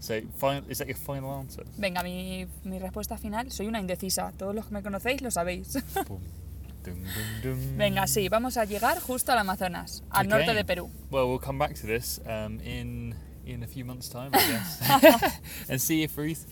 [0.00, 1.64] so final, is that your final answer?
[1.78, 4.32] Venga, mi, mi respuesta final, soy una indecisa.
[4.36, 5.72] Todos los que me conocéis lo sabéis.
[6.04, 6.20] Dum,
[6.84, 7.04] dum,
[7.42, 7.76] dum.
[7.78, 10.38] Venga, sí, vamos a llegar justo al Amazonas, al Okay.
[10.38, 10.90] norte de Perú.
[11.10, 13.14] Well, we'll come back to this um, in
[13.46, 16.44] in a few months' time, I guess, and see if Ruth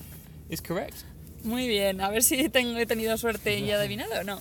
[0.48, 1.04] is correct.
[1.46, 4.40] Muy bien, a ver si tengo, he tenido suerte y he adivinado o no.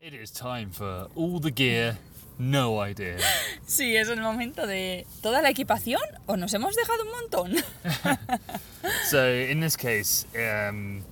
[0.00, 1.98] It is time for all the gear,
[2.38, 3.16] no idea.
[3.66, 7.52] Sí, es el momento de toda la equipación o nos hemos dejado un montón.
[9.10, 11.02] So in this case, um,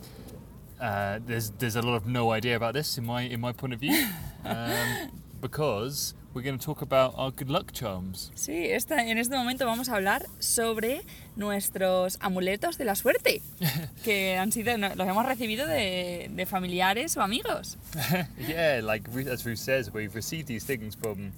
[0.80, 3.74] uh, there's there's a lot of no idea about this in my in my point
[3.74, 4.06] of view,
[4.44, 8.30] um, because we're going to talk about our good luck charms.
[8.34, 11.02] Sí, esta, en este momento vamos a hablar sobre
[11.36, 13.40] nuestros amuletos de la suerte,
[14.04, 17.76] que han sido, los hemos recibido de, de familiares o amigos.
[18.38, 21.32] yeah, like as Ruth says, we've received these things from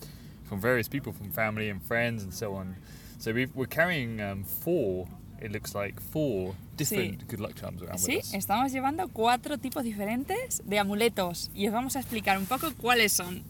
[0.48, 2.74] from various people, from family and friends and so on.
[3.20, 5.06] So we've, we're carrying um, four.
[5.40, 8.34] It looks like four different good luck charms around Sí, with us.
[8.34, 13.12] estamos llevando cuatro tipos diferentes de amuletos y os vamos a explicar un poco cuáles
[13.12, 13.42] son.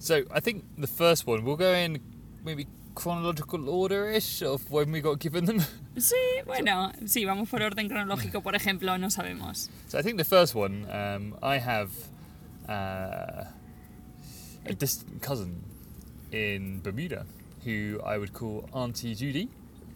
[0.00, 2.00] So I think the first one we'll go in
[2.42, 5.60] maybe chronological order-ish of when we got given them.
[5.96, 6.14] Sí,
[6.46, 9.68] bueno, sí, vamos por orden cronológico, por ejemplo, no sabemos.
[9.88, 11.90] So I think the first one, um, I have
[12.68, 13.44] uh,
[14.64, 15.62] a distant cousin
[16.32, 17.26] in Bermuda
[17.64, 19.48] who I would call Auntie Judy.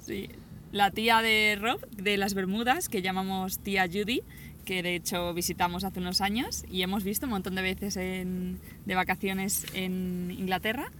[0.04, 0.28] Sí,
[0.72, 4.22] la tía de Rob de las Bermudas, que llamamos tía Judy,
[4.64, 8.58] que de hecho visitamos hace unos años y hemos visto un montón de veces en-
[8.86, 10.90] de vacaciones en Inglaterra.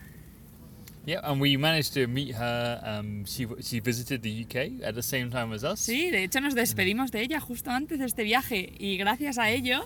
[1.07, 2.81] Yeah, and we managed to meet her.
[2.83, 5.81] Um, she she visited the UK at the same time as us.
[5.81, 9.51] Sí, de hecho nos despedimos de ella justo antes de este viaje y gracias a
[9.51, 9.85] ello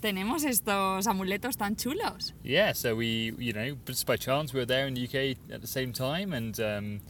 [0.00, 2.34] tenemos estos amuletos tan chulos.
[2.44, 5.60] Yeah, so we, you know, just by chance, we were there in the UK at
[5.60, 7.00] the same time, and um,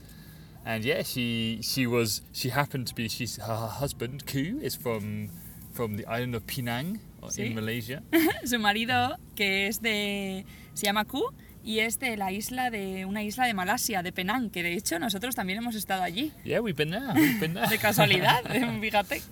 [0.64, 5.28] and yeah, she she was she happened to be she's her husband Ku is from
[5.72, 7.42] from the island of Penang uh, Sí.
[7.46, 8.02] in Malaysia.
[8.44, 10.44] Su marido, que es de.
[10.74, 11.22] se llama Ku
[11.64, 13.04] y es de la isla de.
[13.06, 16.32] una isla de Malasia, de Penang, que de hecho nosotros también hemos estado allí.
[16.44, 17.06] yeah, we've been there.
[17.14, 17.68] We've been there.
[17.68, 18.42] De casualidad,
[18.80, 19.22] fíjate.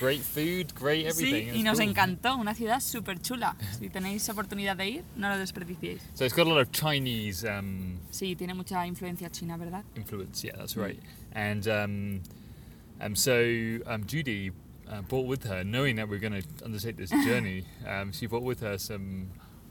[0.00, 1.50] great food, great everything.
[1.52, 1.88] Sí, y nos cool.
[1.88, 3.56] encantó, una ciudad súper chula.
[3.78, 6.00] Si tenéis oportunidad de ir, no lo desperdiciéis.
[6.14, 9.82] So it's got a lot of Chinese um, Sí, tiene mucha influencia china, ¿verdad?
[9.96, 10.44] influence.
[10.46, 11.00] Yeah, that's right.
[11.34, 12.22] And um,
[13.00, 13.32] um, so
[13.86, 14.52] um, Judy
[14.90, 18.42] uh, brought with her, knowing that we're going to undertake this journey, um, she brought
[18.42, 19.28] with her some.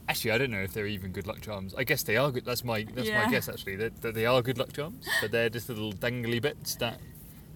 [0.07, 1.75] Actually, I don't know if they're even good luck charms.
[1.77, 2.43] I guess they are good.
[2.45, 3.25] That's my that's Yeah.
[3.25, 6.41] my guess actually that, that they are good luck charms, but they're just little dangly
[6.41, 6.99] bits that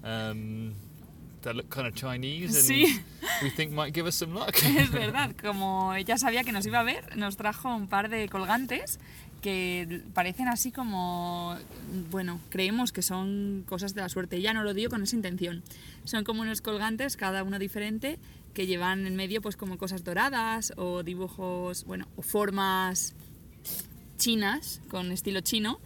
[0.03, 0.75] um,
[1.41, 2.99] that look kind of Chinese and Sí.
[3.41, 4.53] we think might give us some luck.
[4.63, 8.27] Es verdad, como ella sabía que nos iba a ver, nos trajo un par de
[8.29, 8.99] colgantes
[9.43, 11.55] que parecen así como,
[12.09, 14.41] bueno, creemos que son cosas de la suerte.
[14.41, 15.61] Ya no lo digo con esa intención.
[16.05, 18.19] Son como unos colgantes, cada uno diferente,
[18.53, 23.15] que llevan en medio pues como cosas doradas o dibujos, bueno, o formas
[24.17, 25.81] chinas, con estilo chino,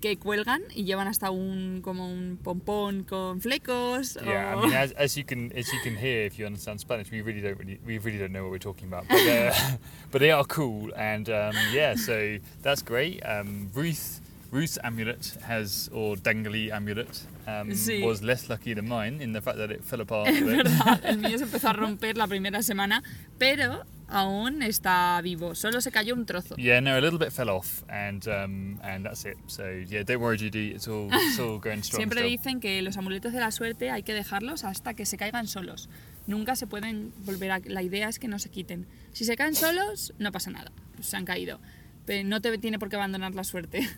[0.00, 4.18] que cuelgan y llevan hasta un como un pompón con flecos.
[4.24, 7.10] Yeah, I mean, as, as you can as you can hear, if you understand Spanish,
[7.10, 9.52] we really don't really we really don't know what we're talking about, but uh,
[10.10, 13.20] but they are cool, and um, yeah, so that's great.
[13.24, 14.19] Um, Ruth
[14.52, 18.02] Ruth's amulet has or dangly amulet um, Sí.
[18.04, 20.28] was less lucky than mine in the fact that it fell apart.
[20.34, 23.02] Es verdad, el mío se empezó a romper la primera semana,
[23.38, 26.56] pero aún está vivo, solo se cayó un trozo.
[26.56, 29.36] Yeah, no, a little bit fell off, and um, and that's it.
[29.46, 30.72] So yeah, don't worry, Judy.
[30.72, 32.00] It's all it's all going strong.
[32.00, 32.30] Siempre still.
[32.30, 35.88] dicen que los amuletos de la suerte hay que dejarlos hasta que se caigan solos.
[36.26, 37.60] Nunca se pueden volver a...
[37.64, 38.86] La idea es que no se quiten.
[39.12, 40.70] Si se caen solos, no pasa nada.
[40.94, 41.60] Pues se han caído.
[42.04, 43.88] Pero no te tiene por qué abandonar la suerte.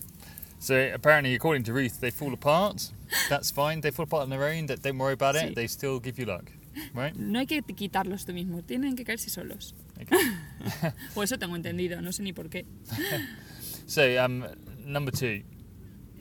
[0.63, 2.93] So apparently, according to Ruth, they fall apart.
[3.29, 3.81] That's fine.
[3.81, 4.67] They fall apart on their own.
[4.67, 5.51] Don't don't worry about it.
[5.51, 5.55] Sí.
[5.57, 6.53] They still give you luck,
[6.95, 7.13] right?
[7.17, 9.75] No hay que quitarlos tú mismo, tienen que caerse solos.
[10.01, 10.17] Okay.
[11.17, 12.65] O eso tengo entendido, no sé ni por qué.
[13.89, 14.47] So um,
[14.87, 15.43] number two.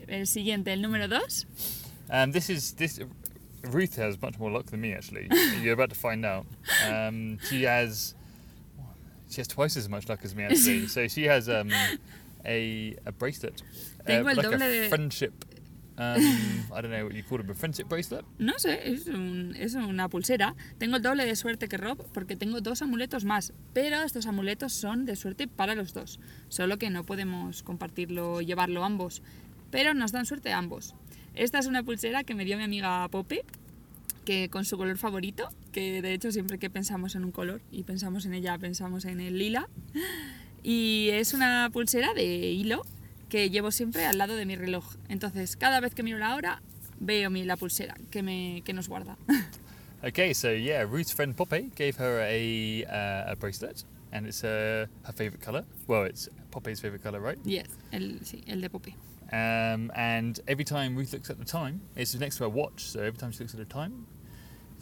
[0.08, 1.46] El siguiente, el número dos.
[2.10, 2.98] Um, this is this.
[3.62, 5.28] Ruth has much more luck than me, actually.
[5.62, 6.46] You're about to find out.
[6.90, 8.16] Um, she has.
[9.30, 10.88] She has twice as much luck as me, actually.
[10.88, 11.70] so she has um,
[12.44, 15.32] a a bracelet, uh, Tengo el like doble a de- friendship.
[15.98, 16.16] Um,
[16.72, 18.24] I don't know what you call it, a friendship bracelet.
[18.38, 20.54] No sé, es, un- es una pulsera.
[20.78, 24.72] Tengo el doble de suerte que Rob porque tengo dos amuletos más, pero estos amuletos
[24.72, 26.18] son de suerte para los dos.
[26.48, 29.22] Solo que no podemos compartirlo, llevarlo ambos,
[29.70, 30.94] pero nos dan suerte a ambos.
[31.34, 33.44] Esta es una pulsera que me dio mi amiga Pope,
[34.24, 37.82] que con su color favorito, que de hecho siempre que pensamos en un color y
[37.82, 39.68] pensamos en ella pensamos en el lila.
[40.62, 42.84] Y es una pulsera de hilo
[43.28, 44.84] que llevo siempre al lado de mi reloj.
[45.08, 46.62] Entonces, cada vez que miro la hora,
[47.00, 49.16] veo mi, la pulsera que, me, que nos guarda.
[50.04, 54.86] Okay, so yeah, Ruth's friend Poppy gave her a uh, a bracelet, and it's uh,
[55.04, 55.64] her favorite color.
[55.86, 57.38] Well, it's Poppy's favorite color, right?
[57.44, 58.96] yes, el, sí, el de Poppy.
[59.32, 62.82] Um, and every time Ruth looks at the time, it's next to her watch.
[62.82, 64.08] So every time she looks at the time,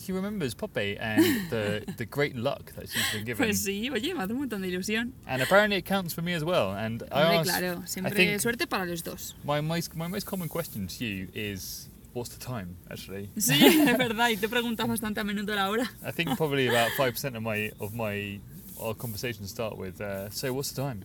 [0.00, 3.46] she remembers Poppy and the the great luck that she's been given.
[3.46, 5.12] Pues sí, oye, me hace un montón de ilusión.
[5.26, 6.72] And apparently it counts for me as well.
[6.72, 9.34] And I Hombre, asked, claro, siempre suerte para los dos.
[9.44, 12.76] my most my most common question to you is, what's the time?
[12.90, 13.52] Actually, Sí,
[13.88, 15.90] es verdad, y te preguntas bastante a menudo la hora.
[16.04, 18.40] I think probably about five percent of my of my
[18.80, 21.04] our conversations start with, uh, so what's the time?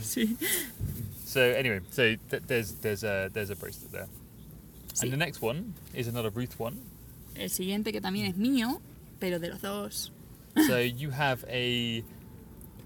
[0.00, 0.36] Sí.
[1.24, 4.06] So anyway, so th- there's there's a there's a bracelet there.
[4.94, 5.02] Sí.
[5.02, 6.80] And the next one is another Ruth one.
[7.38, 8.80] El siguiente que también es mío,
[9.18, 10.12] pero de los dos.
[10.66, 12.02] So you have a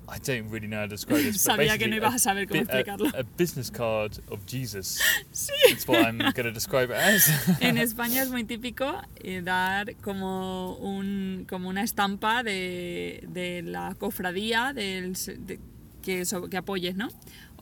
[0.09, 1.43] I don't really know how to describe this.
[1.47, 3.07] but Sabía que no ibas a saber cómo explicarlo.
[3.17, 5.01] A, business card of Jesus.
[5.33, 5.53] Sí.
[5.71, 7.31] That's what I'm going to describe it as.
[7.61, 13.95] En España es muy típico eh, dar como, un, como una estampa de, de la
[13.95, 15.15] cofradía del,
[15.47, 15.61] de-
[16.03, 17.09] que, so- que apoyes, ¿no?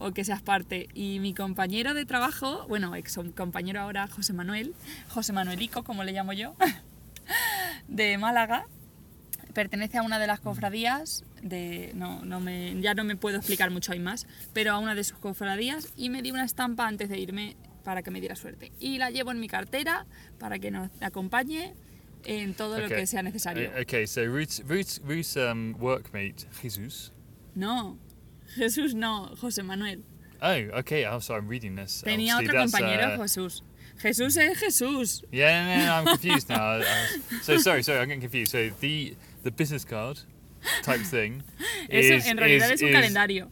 [0.00, 0.88] O que seas parte.
[0.94, 4.74] Y mi compañero de trabajo, bueno, ex compañero ahora, José Manuel,
[5.08, 6.56] José Manuelico, como le llamo yo,
[7.88, 8.66] de Málaga,
[9.52, 13.70] pertenece a una de las cofradías de no, no me, ya no me puedo explicar
[13.70, 17.08] mucho hay más pero a una de sus cofradías y me di una estampa antes
[17.08, 20.06] de irme para que me diera suerte y la llevo en mi cartera
[20.38, 21.74] para que nos acompañe
[22.24, 27.12] en todo lo que sea necesario Uh, Okay, so Ruth's, Ruth's, Ruth's um, workmate, Jesus.
[27.54, 27.98] no
[28.56, 30.02] Jesús no José Manuel
[30.42, 31.04] Oh, okay.
[31.04, 32.02] I'm sorry, I'm reading this.
[32.02, 33.62] tenía Obviously, otro compañero uh, Jesús
[34.02, 36.62] Jesús es Jesús Yeah, no, no, no, I'm confused now.
[36.78, 38.52] I- I- so sorry, sorry, I'm getting confused.
[38.52, 40.20] So the the business card
[40.82, 41.42] type thing
[41.90, 43.50] Eso is en realidad is- es un is- calendario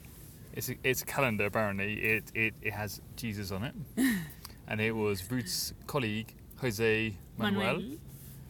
[0.55, 2.01] It's a, it's a calendar apparently.
[2.03, 3.75] It, it it has Jesus on it,
[4.67, 7.99] and it was Ruth's colleague Jose Manuel, Manuel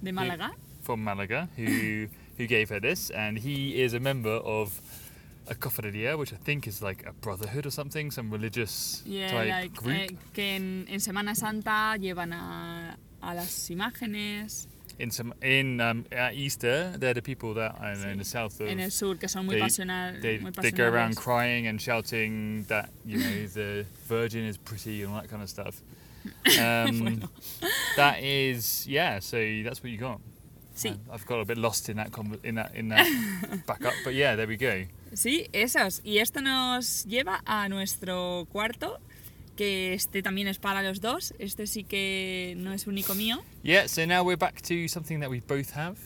[0.03, 2.07] de Málaga from Malaga who
[2.39, 4.81] who gave her this, and he is a member of
[5.51, 9.49] a cofradía, which I think is like a brotherhood or something, some religious Yeah, type
[9.49, 9.97] like, group.
[9.97, 14.67] eh, que en, en Semana Santa llevan a, a las imágenes
[15.01, 18.25] in some in um, at Easter, they're the people that I don't know in the
[18.25, 21.17] south of en el sur que son muy, they- pasional, they, muy they go around
[21.17, 25.49] crying and shouting that you know the Virgin is pretty and all that kind of
[25.49, 25.81] stuff.
[26.59, 27.29] Um, Bueno.
[27.97, 29.21] That is yeah.
[29.21, 30.21] So that's what you got.
[30.79, 32.11] Sí, I've got a bit lost in that
[32.45, 33.07] in that in that
[33.67, 34.87] backup, but yeah, there we go.
[35.13, 36.01] sí, esos.
[36.05, 38.99] Y esto nos lleva a nuestro cuarto,
[39.57, 41.35] que este también es para los dos.
[41.41, 43.43] Este sí que no es único mío.
[43.65, 43.89] Yeah.
[43.89, 45.97] So now we're back to something that we both have.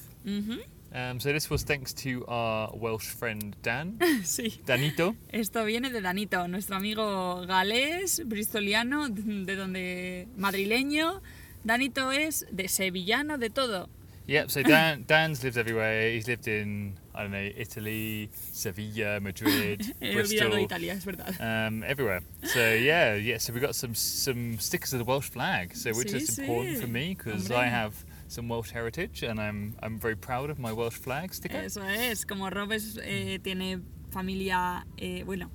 [0.94, 4.60] Um, so this was thanks to our Welsh friend Dan, Sí.
[4.66, 5.16] Danito.
[5.30, 11.22] Esto viene de Danito, nuestro amigo galés, bristoliano, de donde madrileño.
[11.64, 13.88] Danito es de sevillano, de todo.
[14.26, 14.50] Yep.
[14.50, 16.10] So Dan Dan's lived everywhere.
[16.10, 20.54] He's lived in I don't know Italy, Sevilla, Madrid, Bristol.
[20.58, 21.34] Italia, es verdad.
[21.40, 22.20] Um, everywhere.
[22.44, 23.38] So yeah, yeah.
[23.38, 25.74] So we got some some stickers of the Welsh flag.
[25.74, 26.80] So which Sí, is important sí.
[26.80, 27.94] for me because I have
[28.28, 31.58] some Welsh heritage and I'm I'm very proud of my Welsh flag sticker.
[31.58, 35.50] Eso es, como Robes eh, tiene familia, eh, bueno,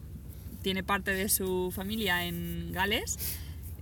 [0.61, 3.17] tiene parte de su familia en Gales,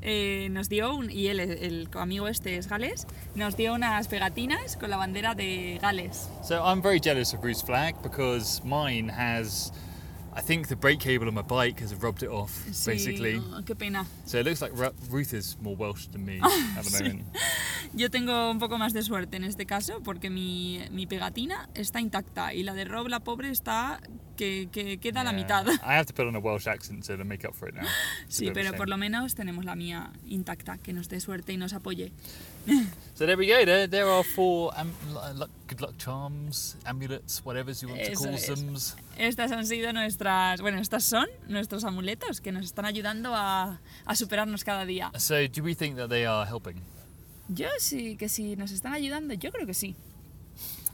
[0.01, 4.75] eh, nos dio, un, y él, el amigo este es galés, nos dio unas pegatinas
[4.77, 6.29] con la bandera de Gales.
[6.43, 9.71] So I'm very jealous of Ruth's flag because mine has,
[10.37, 13.35] I think the brake cable on my bike has rubbed it off, Sí, basically.
[13.37, 14.05] oh, qué pena.
[14.25, 16.39] So it looks like Ru- Ruth is more Welsh than me
[16.77, 17.23] at the moment.
[17.93, 22.01] Yo tengo un poco más de suerte en este caso porque mi, mi pegatina está
[22.01, 24.01] intacta y la de Rob, la pobre, está
[24.35, 25.39] que, que queda a la Yeah.
[25.41, 25.67] mitad.
[25.67, 27.87] I have to put on a Welsh accent to make up for it now.
[28.27, 31.71] Sí, pero por lo menos tenemos la mía intacta, que nos dé suerte y nos
[31.71, 32.11] apoye.
[33.15, 33.63] So there we go.
[33.63, 34.73] There, there are four
[35.07, 38.45] lu- luck, good luck charms, amulets, whatever you want to Eso call es.
[38.47, 38.75] them.
[39.17, 44.15] Estas han sido nuestras, bueno, estas son nuestros amuletos que nos están ayudando a, a
[44.15, 45.11] superarnos cada día.
[45.17, 46.81] So do we think that they are helping?
[47.47, 49.95] Yo sí, que si nos están ayudando, yo creo que sí.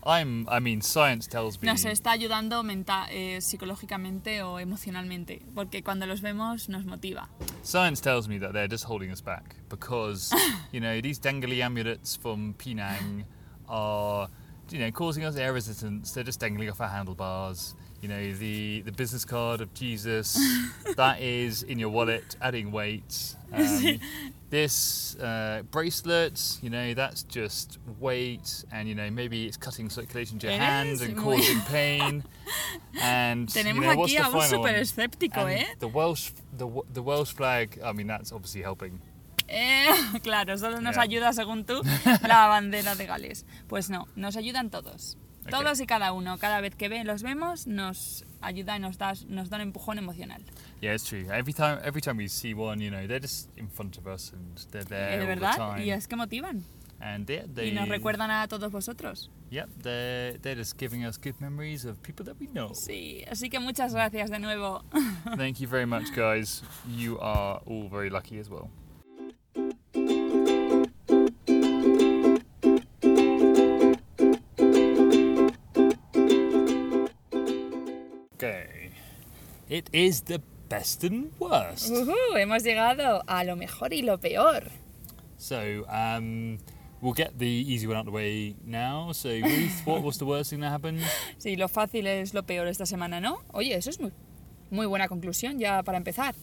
[0.04, 0.48] I'm.
[0.50, 1.68] I mean, science tells me.
[1.68, 7.30] Nos está ayudando menta- eh, psicológicamente o emocionalmente, porque cuando los vemos nos motiva.
[7.64, 10.34] Science tells me that they're just holding us back because,
[10.72, 13.26] you know, these dangly amulets from Penang
[13.70, 14.28] are,
[14.72, 16.12] you know, causing us air resistance.
[16.12, 17.76] They're just dangling off our handlebars.
[18.02, 20.34] You know, the, the business card of Jesus,
[20.96, 23.36] that is in your wallet, adding weight.
[23.54, 24.00] Um,
[24.50, 30.40] this uh, bracelet, you know, that's just weight, and you know, maybe it's cutting circulation
[30.40, 32.24] to your It hands is and muy- causing pain.
[33.02, 34.76] And you know, what's aquí the final súper one?
[34.76, 35.66] escéptico, And ¿eh?
[35.80, 37.80] The Welsh, the the Welsh flag.
[37.84, 39.00] I mean, that's obviously helping.
[39.54, 39.88] Eh,
[40.24, 41.02] claro, solo nos Ya.
[41.02, 41.82] ayuda, según tú,
[42.28, 43.46] la bandera de Gales.
[43.68, 45.18] Pues no, nos ayudan todos.
[45.44, 45.50] Ok.
[45.50, 46.38] Todos y cada uno.
[46.38, 49.98] Cada vez que ve, los vemos, nos ayuda y nos da, nos da un empujón
[49.98, 50.44] emocional.
[50.82, 51.26] Yeah, it's true.
[51.32, 54.32] Every time, every time we see one, you know, they're just in front of us
[54.34, 55.84] and they're there Eh, de all the verdad, time.
[55.86, 56.64] y es que motivan.
[57.00, 59.32] And yeah, they, Y nos recuerdan a todos vosotros.
[59.50, 62.76] Yep, they're they're just giving us good memories of people that we know.
[62.76, 64.84] Sí, así que muchas gracias de nuevo.
[65.36, 66.62] Thank you very much, guys.
[66.88, 68.70] You are all very lucky as well.
[79.72, 81.90] It is the best and worst.
[81.92, 84.70] Ujú, hemos llegado a lo mejor y lo peor.
[85.38, 86.60] So, um,
[87.02, 89.12] we'll get the easy one out of the way now.
[89.14, 91.02] So, Ruth, what was the worst thing that happened?
[91.40, 93.40] Sí, lo fácil es lo peor esta semana, ¿no?
[93.54, 94.12] Oye, eso es muy,
[94.70, 96.36] muy buena conclusión ya para empezar.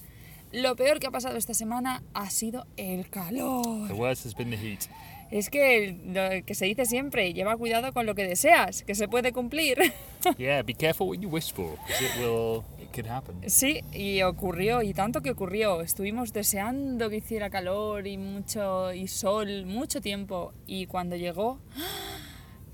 [0.51, 3.93] Lo peor que ha pasado esta semana ha sido el The calor.
[3.93, 4.87] worst has been the heat.
[5.31, 9.09] Es que lo que se dice siempre, lleva cuidado con lo que deseas, que se
[9.09, 9.79] puede cumplir.
[10.39, 13.36] Yeah, be careful what you wish for, because it will, could happen.
[13.49, 15.80] Sí, y ocurrió, y tanto que ocurrió.
[15.80, 20.53] Estuvimos deseando que hiciera calor y mucho y sol, mucho tiempo.
[20.66, 21.61] Y cuando llegó,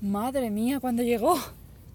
[0.01, 1.37] madre mía, cuando llegó.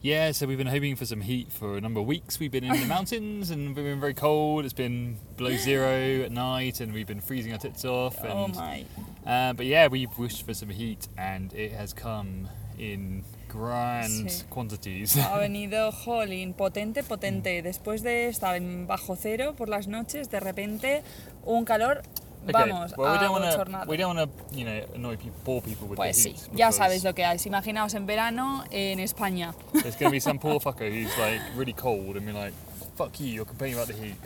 [0.03, 2.41] Yeah, so we've been hoping for some heat for a number of weeks.
[2.41, 4.65] We've been in the mountains and we've been very cold.
[4.65, 8.17] It's been below zero at night and we've been freezing our tits off.
[8.25, 8.87] Oh my.
[9.27, 12.49] uh, but yeah, we've wished for some heat and it has come
[12.79, 14.45] in grand Sí.
[14.49, 15.17] quantities.
[15.17, 17.63] Ha venido, jolín, potente, potente.
[17.63, 21.03] Después de estar en bajo cero por las noches, de repente
[21.45, 22.03] un calor,
[22.43, 25.61] Okay, vamos, well, we don't wanna, we don't want to, you know, annoy people, bore
[25.61, 27.37] people with Pues the sí, ya sabes lo que hay.
[27.45, 29.55] Imaginaos en verano en España.
[29.75, 32.55] There's going to be some poor fucker who's like really cold and be like,
[32.97, 34.17] fuck you, you're complaining about the heat.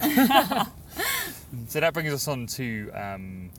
[1.68, 3.50] so that brings us on to, um,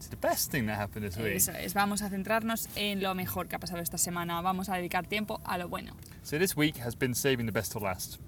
[0.00, 1.36] to the best thing that happened this week.
[1.36, 4.40] Eso es, vamos a centrarnos en lo mejor que ha pasado esta semana.
[4.42, 5.92] Vamos a dedicar tiempo a lo bueno.
[6.22, 8.18] So this week has been saving the best till last.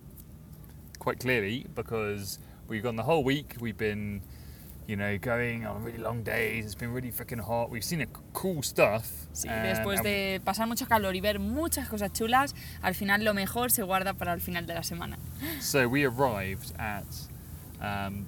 [0.99, 2.39] Quite clearly, because
[2.69, 4.21] we've gone the whole week, we've been,
[4.87, 8.07] you know, going on really long days, it's been really freaking hot, we've seen a
[8.33, 9.07] cool stuff.
[9.33, 13.23] Sí, um, después and- de pasar mucho calor y ver muchas cosas chulas, al final
[13.25, 15.19] lo mejor se guarda para el final de la semana.
[15.61, 17.07] So we arrived at
[17.81, 18.27] um,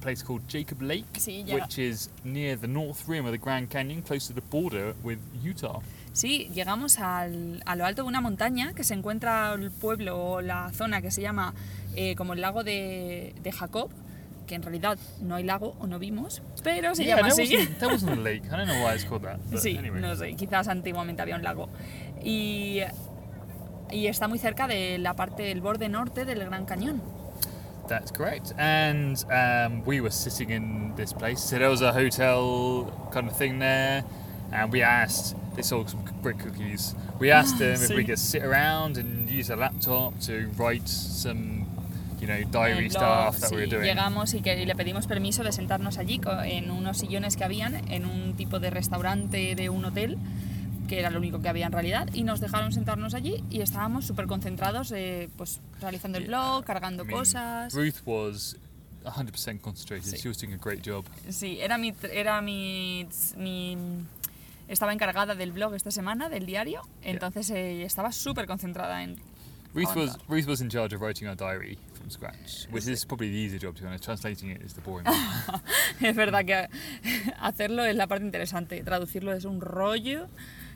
[0.00, 4.02] place called Jacob Lake, Sí, which is near the north rim of the Grand Canyon,
[4.02, 5.80] close to the border with Utah.
[6.12, 10.40] Sí, llegamos al- a lo alto de una montaña que se encuentra el pueblo o
[10.40, 11.54] la zona que se llama
[11.94, 13.90] eh, como el lago de, de Jacob,
[14.46, 17.42] que en realidad no hay lago o no vimos, pero se yeah, llama así.
[17.54, 18.44] wasn't, there wasn't a lake.
[18.46, 19.38] I don't know why it's called that.
[19.50, 20.00] But Sí, anyway.
[20.00, 21.68] no sé, quizás antiguamente había un lago.
[22.24, 22.80] Y
[23.90, 27.00] y está muy cerca de la parte del borde norte del Gran Cañón.
[27.88, 28.52] That's correct.
[28.58, 31.42] And um, we were sitting in this place.
[31.42, 34.04] So there was a hotel kind of thing there.
[34.52, 36.94] And we asked, they sold some brick cookies.
[37.18, 41.66] We asked them if we could sit around and use a laptop to write some,
[42.20, 43.84] you know, diary blog, stuff that we were doing.
[43.84, 47.74] Llegamos y, que, y le pedimos permiso de sentarnos allí en unos sillones que habían
[47.90, 50.16] en un tipo de restaurante de un hotel,
[50.88, 54.06] que era lo único que había en realidad, y nos dejaron sentarnos allí y estábamos
[54.06, 57.72] súper concentrados, eh, pues realizando el blog, cargando I mean, cosas.
[57.74, 58.56] Ruth was
[59.04, 60.10] 100% concentrated.
[60.10, 60.16] Sí.
[60.16, 61.04] She was doing a great job.
[61.28, 63.76] Sí, era mi, era mi, mi-
[64.68, 69.16] Estaba encargada del blog esta semana, del diario, entonces eh, estaba súper concentrada en...
[69.74, 70.18] Ruth was.
[70.28, 73.58] Ruth was in charge of writing our diary from scratch, which is probably the easier
[73.60, 74.02] job to be honest.
[74.02, 75.14] Translating it is the boring one.
[76.00, 76.68] Es verdad que
[77.38, 80.28] hacerlo es la parte interesante, traducirlo es un rollo,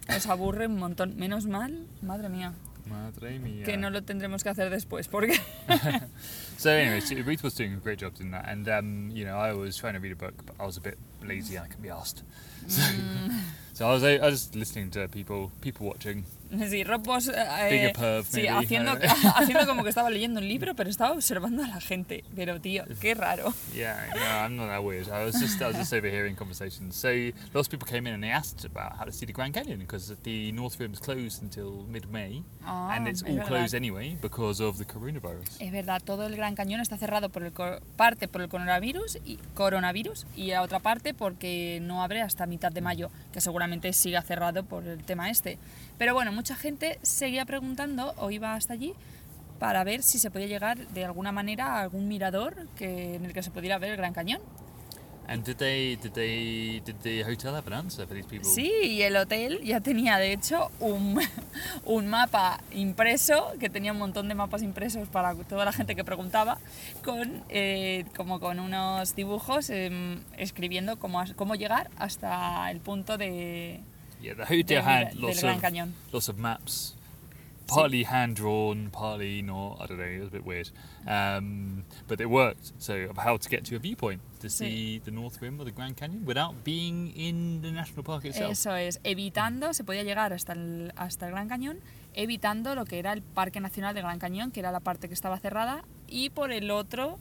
[0.08, 1.16] nos aburre un montón.
[1.16, 2.52] Menos mal, madre mía,
[2.88, 3.64] Madre mía.
[3.64, 5.38] que no lo tendremos que hacer después, porque
[6.58, 9.36] So anyway, she, Ruth was doing a great job doing that, and um, you know
[9.36, 11.68] I was trying to read a book, but I was a bit lazy and I
[11.68, 12.22] couldn't be asked.
[12.68, 13.40] So, Mm.
[13.72, 16.24] so I was I was just listening to people people watching.
[16.68, 18.92] sí, Rob was, eh, a perv, sí, haciendo,
[19.36, 22.24] haciendo como que estaba leyendo un libro, pero estaba observando a la gente.
[22.34, 23.52] Pero tío, qué raro.
[23.74, 25.08] Yeah, no, I'm not that weird.
[25.08, 26.94] I was just I was just overhearing conversations.
[26.96, 27.08] So
[27.54, 29.78] lots of people came in and they asked about how to see the Grand Canyon
[29.80, 33.46] because the North Rim is closed until mid-May, Ah, and it's all verdad.
[33.48, 35.60] closed anyway because of the coronavirus.
[35.60, 37.52] Es verdad, todo el Gran Cañón está cerrado por el
[37.96, 42.72] parte por el coronavirus y coronavirus y la otra parte porque no abre hasta mitad
[42.72, 45.58] de mayo, que seguramente siga cerrado por el tema este.
[45.98, 48.94] Pero bueno, mucha gente seguía preguntando o iba hasta allí
[49.58, 53.32] para ver si se podía llegar de alguna manera a algún mirador que, en el
[53.32, 54.40] que se pudiera ver el Gran Cañón.
[55.28, 58.44] And did they did they did the hotel have an answer for these people?
[58.44, 61.20] Sí, y el hotel ya tenía de hecho un,
[61.84, 66.02] un mapa impreso, que tenía un montón de mapas impresos para toda la gente que
[66.02, 66.58] preguntaba,
[67.04, 73.80] con, eh, como con unos dibujos em, escribiendo cómo, cómo llegar hasta el punto de...
[74.22, 75.92] Yeah, the hotel del- had del lots of Cañón.
[76.12, 76.94] lots of maps,
[77.66, 79.80] partly hand drawn, partly not.
[79.80, 80.04] I don't know.
[80.04, 80.70] It was a bit weird,
[81.06, 82.72] um, but it worked.
[82.78, 85.72] So of how to get to a viewpoint to see the North Rim of the
[85.72, 88.52] Grand Canyon without being in the national park itself.
[88.52, 91.78] Eso es, evitando, se podía llegar hasta el, hasta el Gran Cañón,
[92.14, 95.14] evitando lo que era el Parque Nacional de Gran Cañón, que era la parte que
[95.14, 97.18] estaba cerrada, y por el otro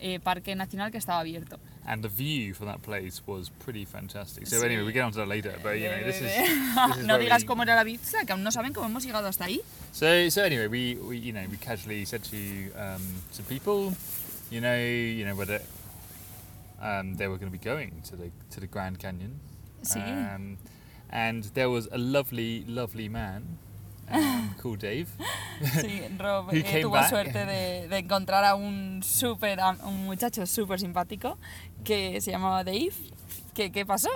[0.00, 1.58] eh, Parque Nacional que estaba abierto.
[1.84, 4.46] And the view from that place was pretty fantastic.
[4.46, 4.64] So Sí.
[4.64, 5.52] anyway, we get onto that later.
[5.64, 8.42] But you know, this is, this is no digas cómo era la vista, que aún
[8.44, 9.60] no saben cómo hemos llegado hasta ahí.
[9.92, 12.36] So, so anyway, we, we you know we casually said to
[12.76, 13.02] um,
[13.32, 13.94] some people,
[14.50, 15.60] you know, you know whether
[16.80, 19.40] um, they were going to be going to the to the Grand Canyon.
[19.82, 20.00] Sí.
[20.00, 20.58] Um,
[21.10, 23.58] and there was a lovely, lovely man
[24.62, 25.06] called Dave.
[25.80, 27.08] Sí, Rob eh, tuvo back.
[27.08, 31.38] suerte de, de encontrar a un super, a un muchacho súper simpático
[31.84, 32.92] que se llamaba Dave.
[33.54, 34.08] ¿Qué, ¿Qué pasó?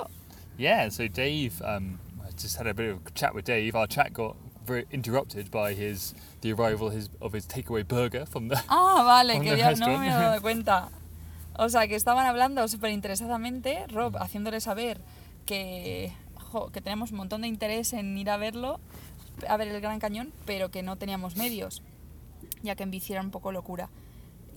[0.59, 3.75] Yeah, so Dave, um, I just had a bit of a chat with Dave.
[3.77, 8.49] Our chat got very interrupted by his the arrival his, of his takeaway burger from
[8.49, 8.57] the.
[8.69, 10.89] Ah, vale, que ya no me había dado cuenta.
[11.59, 15.01] O sea, que estaban hablando súper interesadamente, Rob haciéndole saber
[15.47, 18.79] que, jo, que tenemos un montón de interés en ir a verlo,
[19.49, 21.83] a ver el Gran Cañón, pero que no teníamos medios,
[22.63, 23.89] ya que en bici era un poco locura.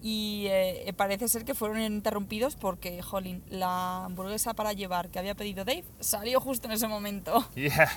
[0.01, 5.35] Y eh, parece ser que fueron interrumpidos porque, jolín, la hamburguesa para llevar que había
[5.35, 7.45] pedido Dave salió justo en ese momento.
[7.55, 7.89] Yeah.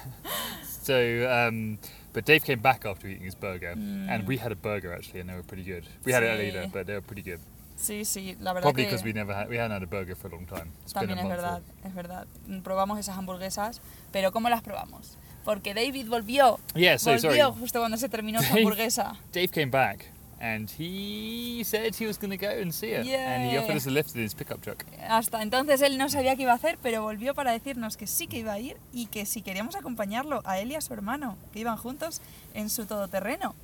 [0.83, 1.79] So, um,
[2.13, 4.09] but Dave came back after eating his burger, Mm.
[4.11, 5.85] and we had a burger actually, and they were pretty good.
[6.05, 7.39] We had it later, but they were pretty good.
[7.77, 8.91] Sí, sí, la verdad Probably que...
[8.91, 10.73] because we never had we hadn't had a burger for a long time.
[10.83, 12.27] It's been También a es month or- verdad, es verdad.
[12.65, 13.81] Probamos esas hamburguesas,
[14.11, 15.17] pero ¿cómo las probamos?
[15.45, 16.59] Porque David volvió.
[16.75, 17.39] Yeah, so sorry.
[17.39, 19.17] volvió justo cuando se terminó su Dave- hamburguesa.
[19.33, 20.07] Dave came back,
[20.41, 23.77] and he said he was going to go and see it, and he offered Yeah.
[23.77, 24.85] us a lift in his pickup truck.
[25.09, 28.27] Hasta entonces él no sabía qué iba a hacer, pero volvió para decirnos que sí
[28.29, 31.37] que iba a ir y que si queríamos acompañarlo a él y a su hermano,
[31.53, 32.21] que iban juntos
[32.55, 33.55] en su todoterreno.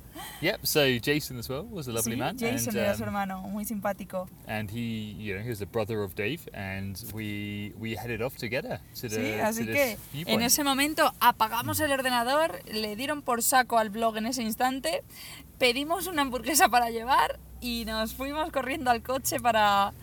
[0.41, 0.59] Yep.
[0.65, 3.41] So Jason as well was a lovely sí, man, Jason and, era su um, hermano,
[3.41, 4.27] muy simpático.
[4.47, 8.35] and he, you know, he was the brother of Dave, and we we headed off
[8.37, 9.97] together to the Sí, to así this que
[10.31, 15.03] en ese momento apagamos el ordenador, le dieron por saco al blog en ese instante,
[15.57, 19.93] pedimos una hamburguesa para llevar y nos fuimos corriendo al coche para...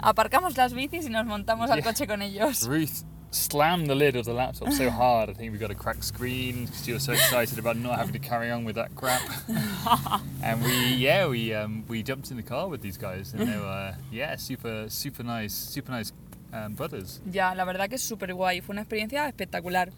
[0.00, 1.84] Aparcamos las bicis y nos montamos al Yeah.
[1.92, 2.66] coche con ellos.
[2.66, 3.04] Ruth
[3.34, 6.66] slammed the lid of the laptop so hard, I think we got a cracked screen
[6.66, 9.22] because you were so excited about not having to carry on with that crap.
[10.42, 13.58] and we, yeah, we um, we jumped in the car with these guys, and they
[13.58, 16.12] were, yeah, super, super nice, super nice
[16.52, 17.20] um, brothers.
[17.30, 19.90] Ya, la verdad que es súper guay, fue una experiencia espectacular.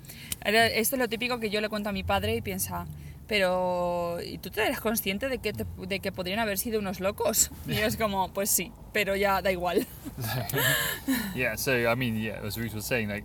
[0.44, 2.86] Esto es lo típico que yo le cuento a mi padre y piensa,
[3.26, 7.00] pero ¿y tú te eres consciente de que, te- de que podrían haber sido unos
[7.00, 7.50] locos?
[7.66, 9.86] Y es como, pues sí, pero ya da igual.
[11.34, 13.24] yeah, so I mean, yeah, as Ruth was saying, like,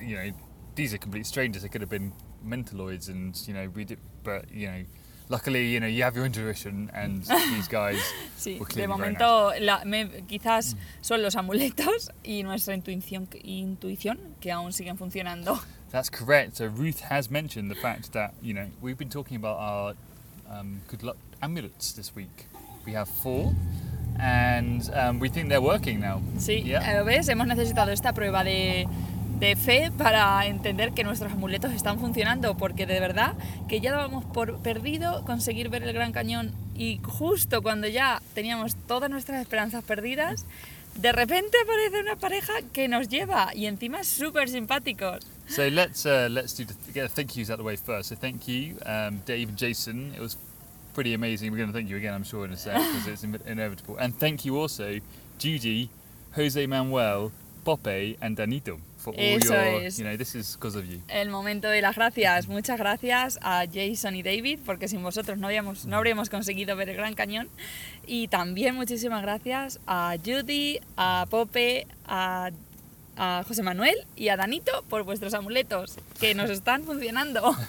[0.00, 0.32] you know,
[0.74, 1.62] these are complete strangers.
[1.62, 2.12] They could have been
[2.46, 4.84] mentaloids, and you know, we did, but you know,
[5.28, 7.98] luckily, you know, you have your intuition, and these guys
[8.38, 14.52] Sí, were de momento la- me- quizás son los amuletos y nuestra intuición, intuición que
[14.52, 15.58] aún siguen funcionando.
[15.90, 16.56] That's correct.
[16.56, 19.94] So Ruth has mentioned the fact that you know we've been talking about our
[20.50, 22.46] um, good luck amulets this week.
[22.86, 23.54] We have four,
[24.20, 26.20] and um, we think they're working now.
[26.38, 26.98] Sí, Yeah.
[26.98, 27.28] ¿lo ves?
[27.28, 28.86] Hemos necesitado esta prueba de,
[29.38, 33.34] de fe para entender que nuestros amuletos están funcionando, porque de verdad
[33.68, 38.76] que ya dábamos por perdido conseguir ver el Gran Cañón y justo cuando ya teníamos
[38.86, 40.44] todas nuestras esperanzas perdidas,
[40.98, 45.24] de repente aparece una pareja que nos lleva y encima súper simpáticos.
[45.48, 48.10] So let's uh, let's do the, get the thank yous out of the way first.
[48.10, 50.12] So thank you, um, Dave and Jason.
[50.14, 50.36] It was
[50.94, 51.50] pretty amazing.
[51.52, 53.96] We're going to thank you again, I'm sure, in a sec because it's in- inevitable.
[53.96, 54.98] And thank you also,
[55.38, 55.90] Judy,
[56.34, 57.32] Jose Manuel,
[57.64, 59.84] Pope, and Danito for all Eso your.
[59.84, 59.98] es.
[59.98, 61.00] You know, this is because of you.
[61.08, 62.48] El momento de las gracias.
[62.48, 66.90] Muchas gracias a Jason y David, porque sin vosotros no, habíamos, no habríamos conseguido ver
[66.90, 67.48] el Gran Cañón.
[68.06, 72.50] Y también muchísimas gracias a Judy, a Pope, a,
[73.16, 77.56] a José Manuel y a Danito por vuestros amuletos, que nos están funcionando.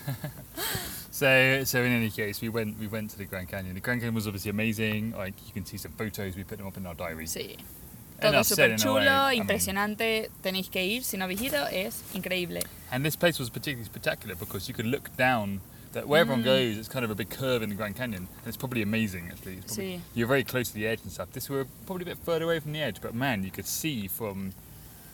[1.12, 3.74] So, so in any case, we went we went to the Grand Canyon.
[3.74, 5.12] The Grand Canyon was obviously amazing.
[5.12, 6.38] Like you can see some photos.
[6.38, 7.26] We put them up in our diary.
[7.26, 7.58] Sí.
[8.22, 8.72] Todo súper.
[8.74, 10.30] I chulo, mean- impresionante.
[10.42, 12.62] Tenéis que ir, si no habéis ido, es increíble.
[12.92, 15.62] And this place was particularly spectacular because you could look down.
[15.94, 18.48] That where everyone goes, it's kind of a big curve in the Grand Canyon, and
[18.48, 19.30] it's probably amazing.
[19.32, 20.00] Actually, probably, Sí.
[20.14, 21.32] you're very close to the edge and stuff.
[21.34, 23.66] This we were probably a bit further away from the edge, but man, you could
[23.66, 24.54] see from,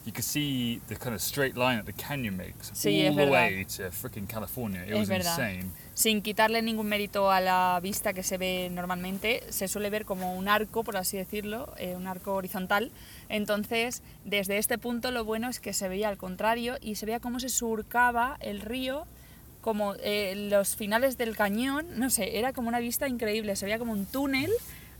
[0.05, 3.25] you could see the kind of straight line that the canyon makes Sí, all the
[3.29, 4.83] way to freaking California.
[4.83, 5.31] It Es was verdad.
[5.39, 5.71] insane.
[5.95, 10.35] sin quitarle ningún mérito a la vista que se ve normalmente, se suele ver como
[10.35, 12.91] un arco, por así decirlo, eh, un arco horizontal.
[13.29, 17.19] Entonces, desde este punto lo bueno es que se veía al contrario y se veía
[17.19, 19.05] cómo se surcaba el río,
[19.61, 23.79] como eh, los finales del cañón, no sé, era como una vista increíble, se veía
[23.79, 24.51] como un túnel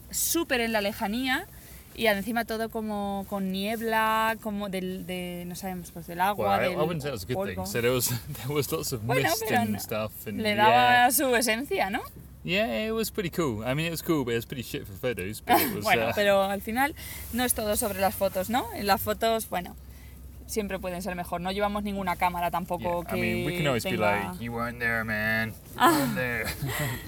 [0.10, 1.46] súper en la lejanía
[1.96, 6.60] y encima todo como con niebla, como del, de, no sabemos, pues del agua, Well,
[6.60, 7.64] I, del I wouldn't say that was a good polvo.
[7.64, 7.72] thing.
[7.72, 8.10] So there was
[8.44, 11.90] there was lots of Bueno, mist and no- stuff, and Le yeah, daba su esencia,
[11.90, 12.02] ¿no?
[12.44, 13.64] yeah, it was pretty cool.
[13.66, 15.42] I mean, it was cool, but it was pretty shit for photos.
[15.42, 15.84] But it was.
[15.84, 16.94] bueno, uh, pero al final
[17.34, 18.66] no es todo sobre las fotos, ¿no?
[18.76, 19.76] En las fotos, bueno,
[20.46, 21.42] siempre pueden ser mejor.
[21.42, 24.44] No llevamos ninguna cámara tampoco yeah, que I mean, we can always be tenga- like,
[24.44, 25.54] you weren't there, man.
[25.76, 26.46] You weren't there.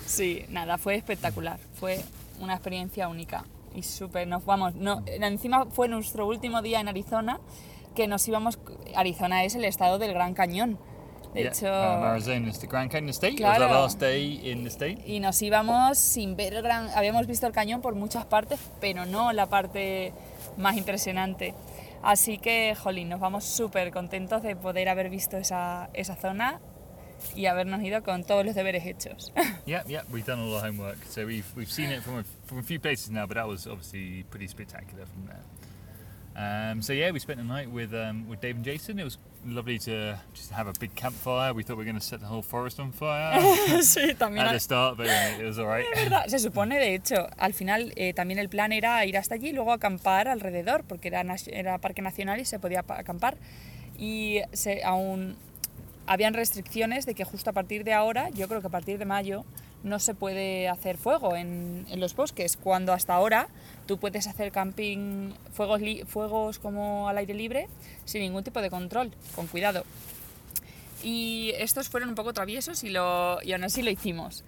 [0.08, 1.60] Sí, nada, fue espectacular.
[1.80, 2.04] Fue
[2.40, 3.44] una experiencia única
[3.78, 4.28] y súper.
[4.28, 4.76] Nos vamos.
[4.76, 7.40] No, encima fue nuestro último día en Arizona
[7.96, 8.60] que nos íbamos.
[8.96, 10.78] Arizona es el estado del Gran Cañón.
[11.34, 11.66] De yeah, hecho.
[11.68, 13.34] um, Arizona is the Grand Canyon State.
[13.34, 13.82] It was our Claro.
[13.84, 14.98] last day in the state.
[15.06, 19.06] y nos íbamos sin ver el gran habíamos visto el cañón por muchas partes pero
[19.06, 20.14] no la parte
[20.58, 21.54] más impresionante
[22.02, 26.60] así que jolín nos vamos súper contentos de poder haber visto esa, esa zona
[27.36, 29.32] y habernos ido con todos los deberes hechos
[29.66, 32.60] Yeah, yeah, we've done all our homework, so we've we've seen it from a, from
[32.60, 35.44] a few places now, but that was obviously pretty spectacular from there.
[36.36, 39.00] Um, so yeah, we spent the night with um, with Dave and Jason.
[39.00, 41.52] It was lovely to just have a big campfire.
[41.54, 43.40] We thought we were going to set the whole forest on fire
[43.82, 45.86] sí también at the start, but yeah, it was all right.
[45.96, 49.34] Es verdad, se supone, de hecho, al final eh, también el plan era ir hasta
[49.36, 53.36] allí y luego acampar alrededor, porque era, era parque nacional y se podía pa- acampar.
[53.98, 55.36] Y se, aún
[56.08, 59.06] habían restricciones de que justo a partir de ahora, yo creo que a partir de
[59.06, 59.46] mayo,
[59.84, 63.48] no se puede hacer fuego en, los bosques, cuando hasta ahora
[63.86, 67.68] tú puedes hacer camping, fuegos, fuegos como al aire libre,
[68.06, 69.84] sin ningún tipo de control, con cuidado.
[71.04, 74.44] Y estos fueron un poco traviesos y, lo, y aún así lo hicimos.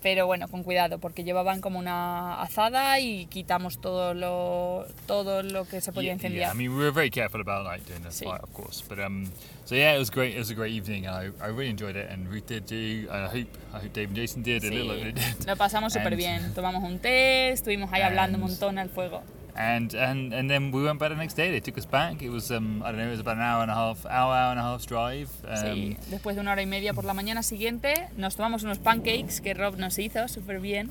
[0.00, 5.64] Pero bueno, con cuidado, porque llevaban como una azada y quitamos todo lo, todo lo
[5.66, 6.40] que se podía Yeah, incendiar.
[6.46, 8.24] yeah, I mean, we were very careful about like doing the Sí.
[8.24, 8.80] fire, of course.
[8.88, 9.24] But um,
[9.64, 10.34] so yeah, it was great.
[10.34, 12.08] It was a great evening, and I, I really enjoyed it.
[12.10, 13.08] And Ruth did too.
[13.10, 14.62] And I hope I hope Dave and Jason did.
[14.62, 15.46] It Sí, looked like they did.
[15.48, 16.54] lo pasamos súper And- bien.
[16.54, 19.22] Tomamos un té, estuvimos ahí hablando un And- montón al fuego.
[19.56, 21.50] And and and then we went back the next day.
[21.50, 22.22] They took us back.
[22.22, 23.08] It was um I don't know.
[23.08, 25.30] It was about an hour and a half, hour, hour and a half drive.
[25.44, 28.78] Um, Sí, después de una hora y media por la mañana siguiente nos tomamos unos
[28.78, 30.90] pancakes que Rob nos hizo súper bien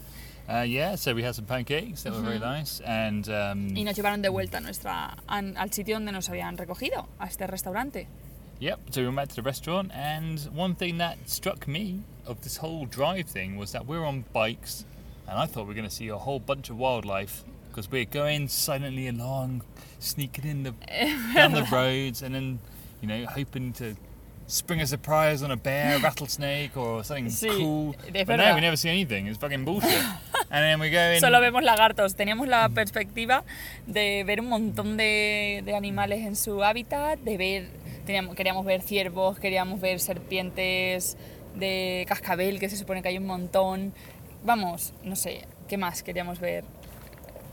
[0.49, 0.95] uh, yeah.
[0.95, 2.81] So we had some pancakes that were very nice.
[2.85, 6.57] And um, y nos llevaron de vuelta a nuestra, an- al sitio donde nos habían
[6.57, 8.07] recogido, a este restaurante.
[8.59, 8.79] Yep.
[8.91, 12.57] So we went back to the restaurant, and one thing that struck me of this
[12.57, 14.83] whole drive thing was that we're on bikes,
[15.27, 17.43] and I thought we were going to see a whole bunch of wildlife
[17.77, 19.61] because we're going silently along,
[19.99, 20.71] sneaking in the
[21.35, 22.57] down the roads, and then
[23.01, 23.95] you know hoping to
[24.47, 27.95] spring a surprise on a bear, rattlesnake, or something Sí, cool.
[28.11, 29.27] But no, we never see anything.
[29.27, 29.91] It's fucking bullshit.
[30.49, 31.19] and then we go in.
[31.19, 32.15] Solo vemos lagartos.
[32.15, 33.43] Teníamos la perspectiva
[33.85, 37.69] de ver un montón de, de animales en su hábitat, de ver,
[38.07, 41.15] teníamos, queríamos ver ciervos, queríamos ver serpientes
[41.53, 43.93] de cascabel, que se supone que hay un montón.
[44.43, 46.63] Vamos, no sé, ¿qué más queríamos ver?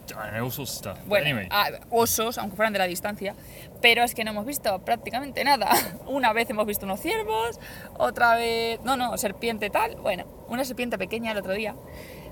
[0.07, 0.99] Know, stuff.
[1.07, 1.49] Bueno, anyway.
[1.51, 3.35] ah, osos, aunque fueran de la distancia,
[3.81, 5.71] pero es que no hemos visto prácticamente nada.
[6.07, 7.59] Una vez hemos visto unos ciervos,
[7.97, 11.75] otra vez, no, no, serpiente tal, bueno, una serpiente pequeña el otro día.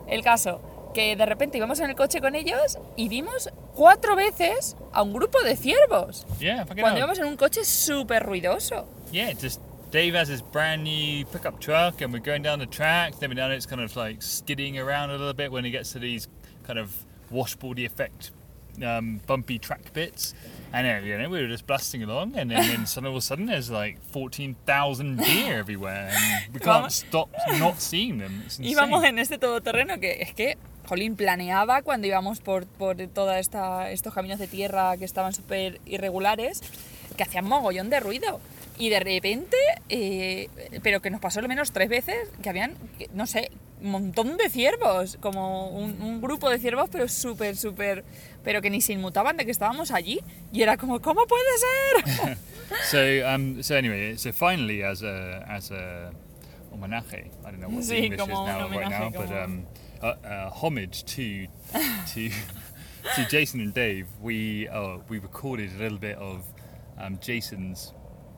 [0.06, 0.60] El caso,
[0.94, 5.12] que de repente íbamos en el coche con ellos y vimos cuatro veces a un
[5.12, 6.26] grupo de ciervos.
[6.38, 8.86] yeah, Cuando íbamos en un coche súper ruidoso.
[9.10, 9.60] Yeah, just
[9.92, 13.18] Dave has his brand new pickup truck, and we're going down the track.
[13.18, 15.98] Then down it's kind of like skidding around a little bit when it gets to
[15.98, 16.28] these
[16.64, 18.30] kind of washboardy effect,
[18.84, 20.34] um, bumpy track bits.
[20.74, 23.22] And then, you know, we were just blasting along, and then, then suddenly, all of
[23.22, 27.28] a sudden, there's like 14,000 deer everywhere, and we can't stop
[27.58, 28.42] not seeing them.
[28.46, 28.58] It's.
[28.60, 30.56] Íbamos en este todoterreno que es que
[30.86, 36.62] Jolín planeaba cuando íbamos por, por todos estos caminos de tierra que estaban súper irregulares,
[37.16, 38.40] que hacían mogollón de ruido.
[38.78, 39.56] Y de repente,
[39.88, 40.48] eh,
[40.82, 42.74] pero que nos pasó al menos tres veces, que habían,
[43.12, 43.50] no sé,
[43.90, 48.04] montón de ciervos, como un, un grupo de ciervos, pero súper, súper,
[48.44, 50.20] pero que ni se inmutaban de que estábamos allí.
[50.52, 52.38] Y era como, ¿cómo puede ser?
[52.90, 56.10] So, um, so anyway, so finally, as a as a
[56.72, 59.26] homenaje, I don't know what the Sí, English is como now right now, homenaje, but
[59.28, 59.66] como- um,
[60.02, 61.46] uh, uh, homage to
[62.14, 62.30] to
[63.14, 64.06] to Jason and Dave.
[64.22, 66.44] We uh, we recorded a little bit of
[66.98, 67.92] um, Jason's.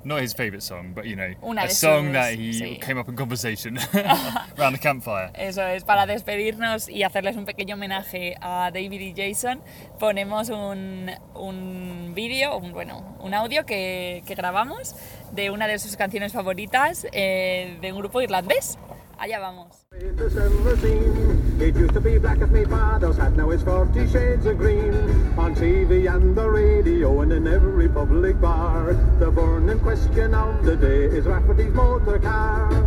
[0.04, 2.78] Not his favourite song, but you know, Una a song sus- that he sí.
[2.80, 3.78] came up in conversation
[4.58, 5.30] around the campfire.
[5.34, 9.62] Eso es, para despedirnos y hacerles un pequeño homenaje a David y Jason,
[9.98, 14.94] ponemos un, un vídeo, un, bueno, un audio que, que grabamos
[15.32, 18.78] de una de sus canciones favoritas eh, de un grupo irlandés.
[19.18, 19.86] Allá vamos.
[19.90, 21.56] Greatest ever seen.
[21.60, 24.94] It used to be black as my father's hat, now it's forty shades of green.
[25.38, 28.94] On TV and the radio and in every public bar.
[29.18, 32.84] The burning question of the day is Rafferty's motor car.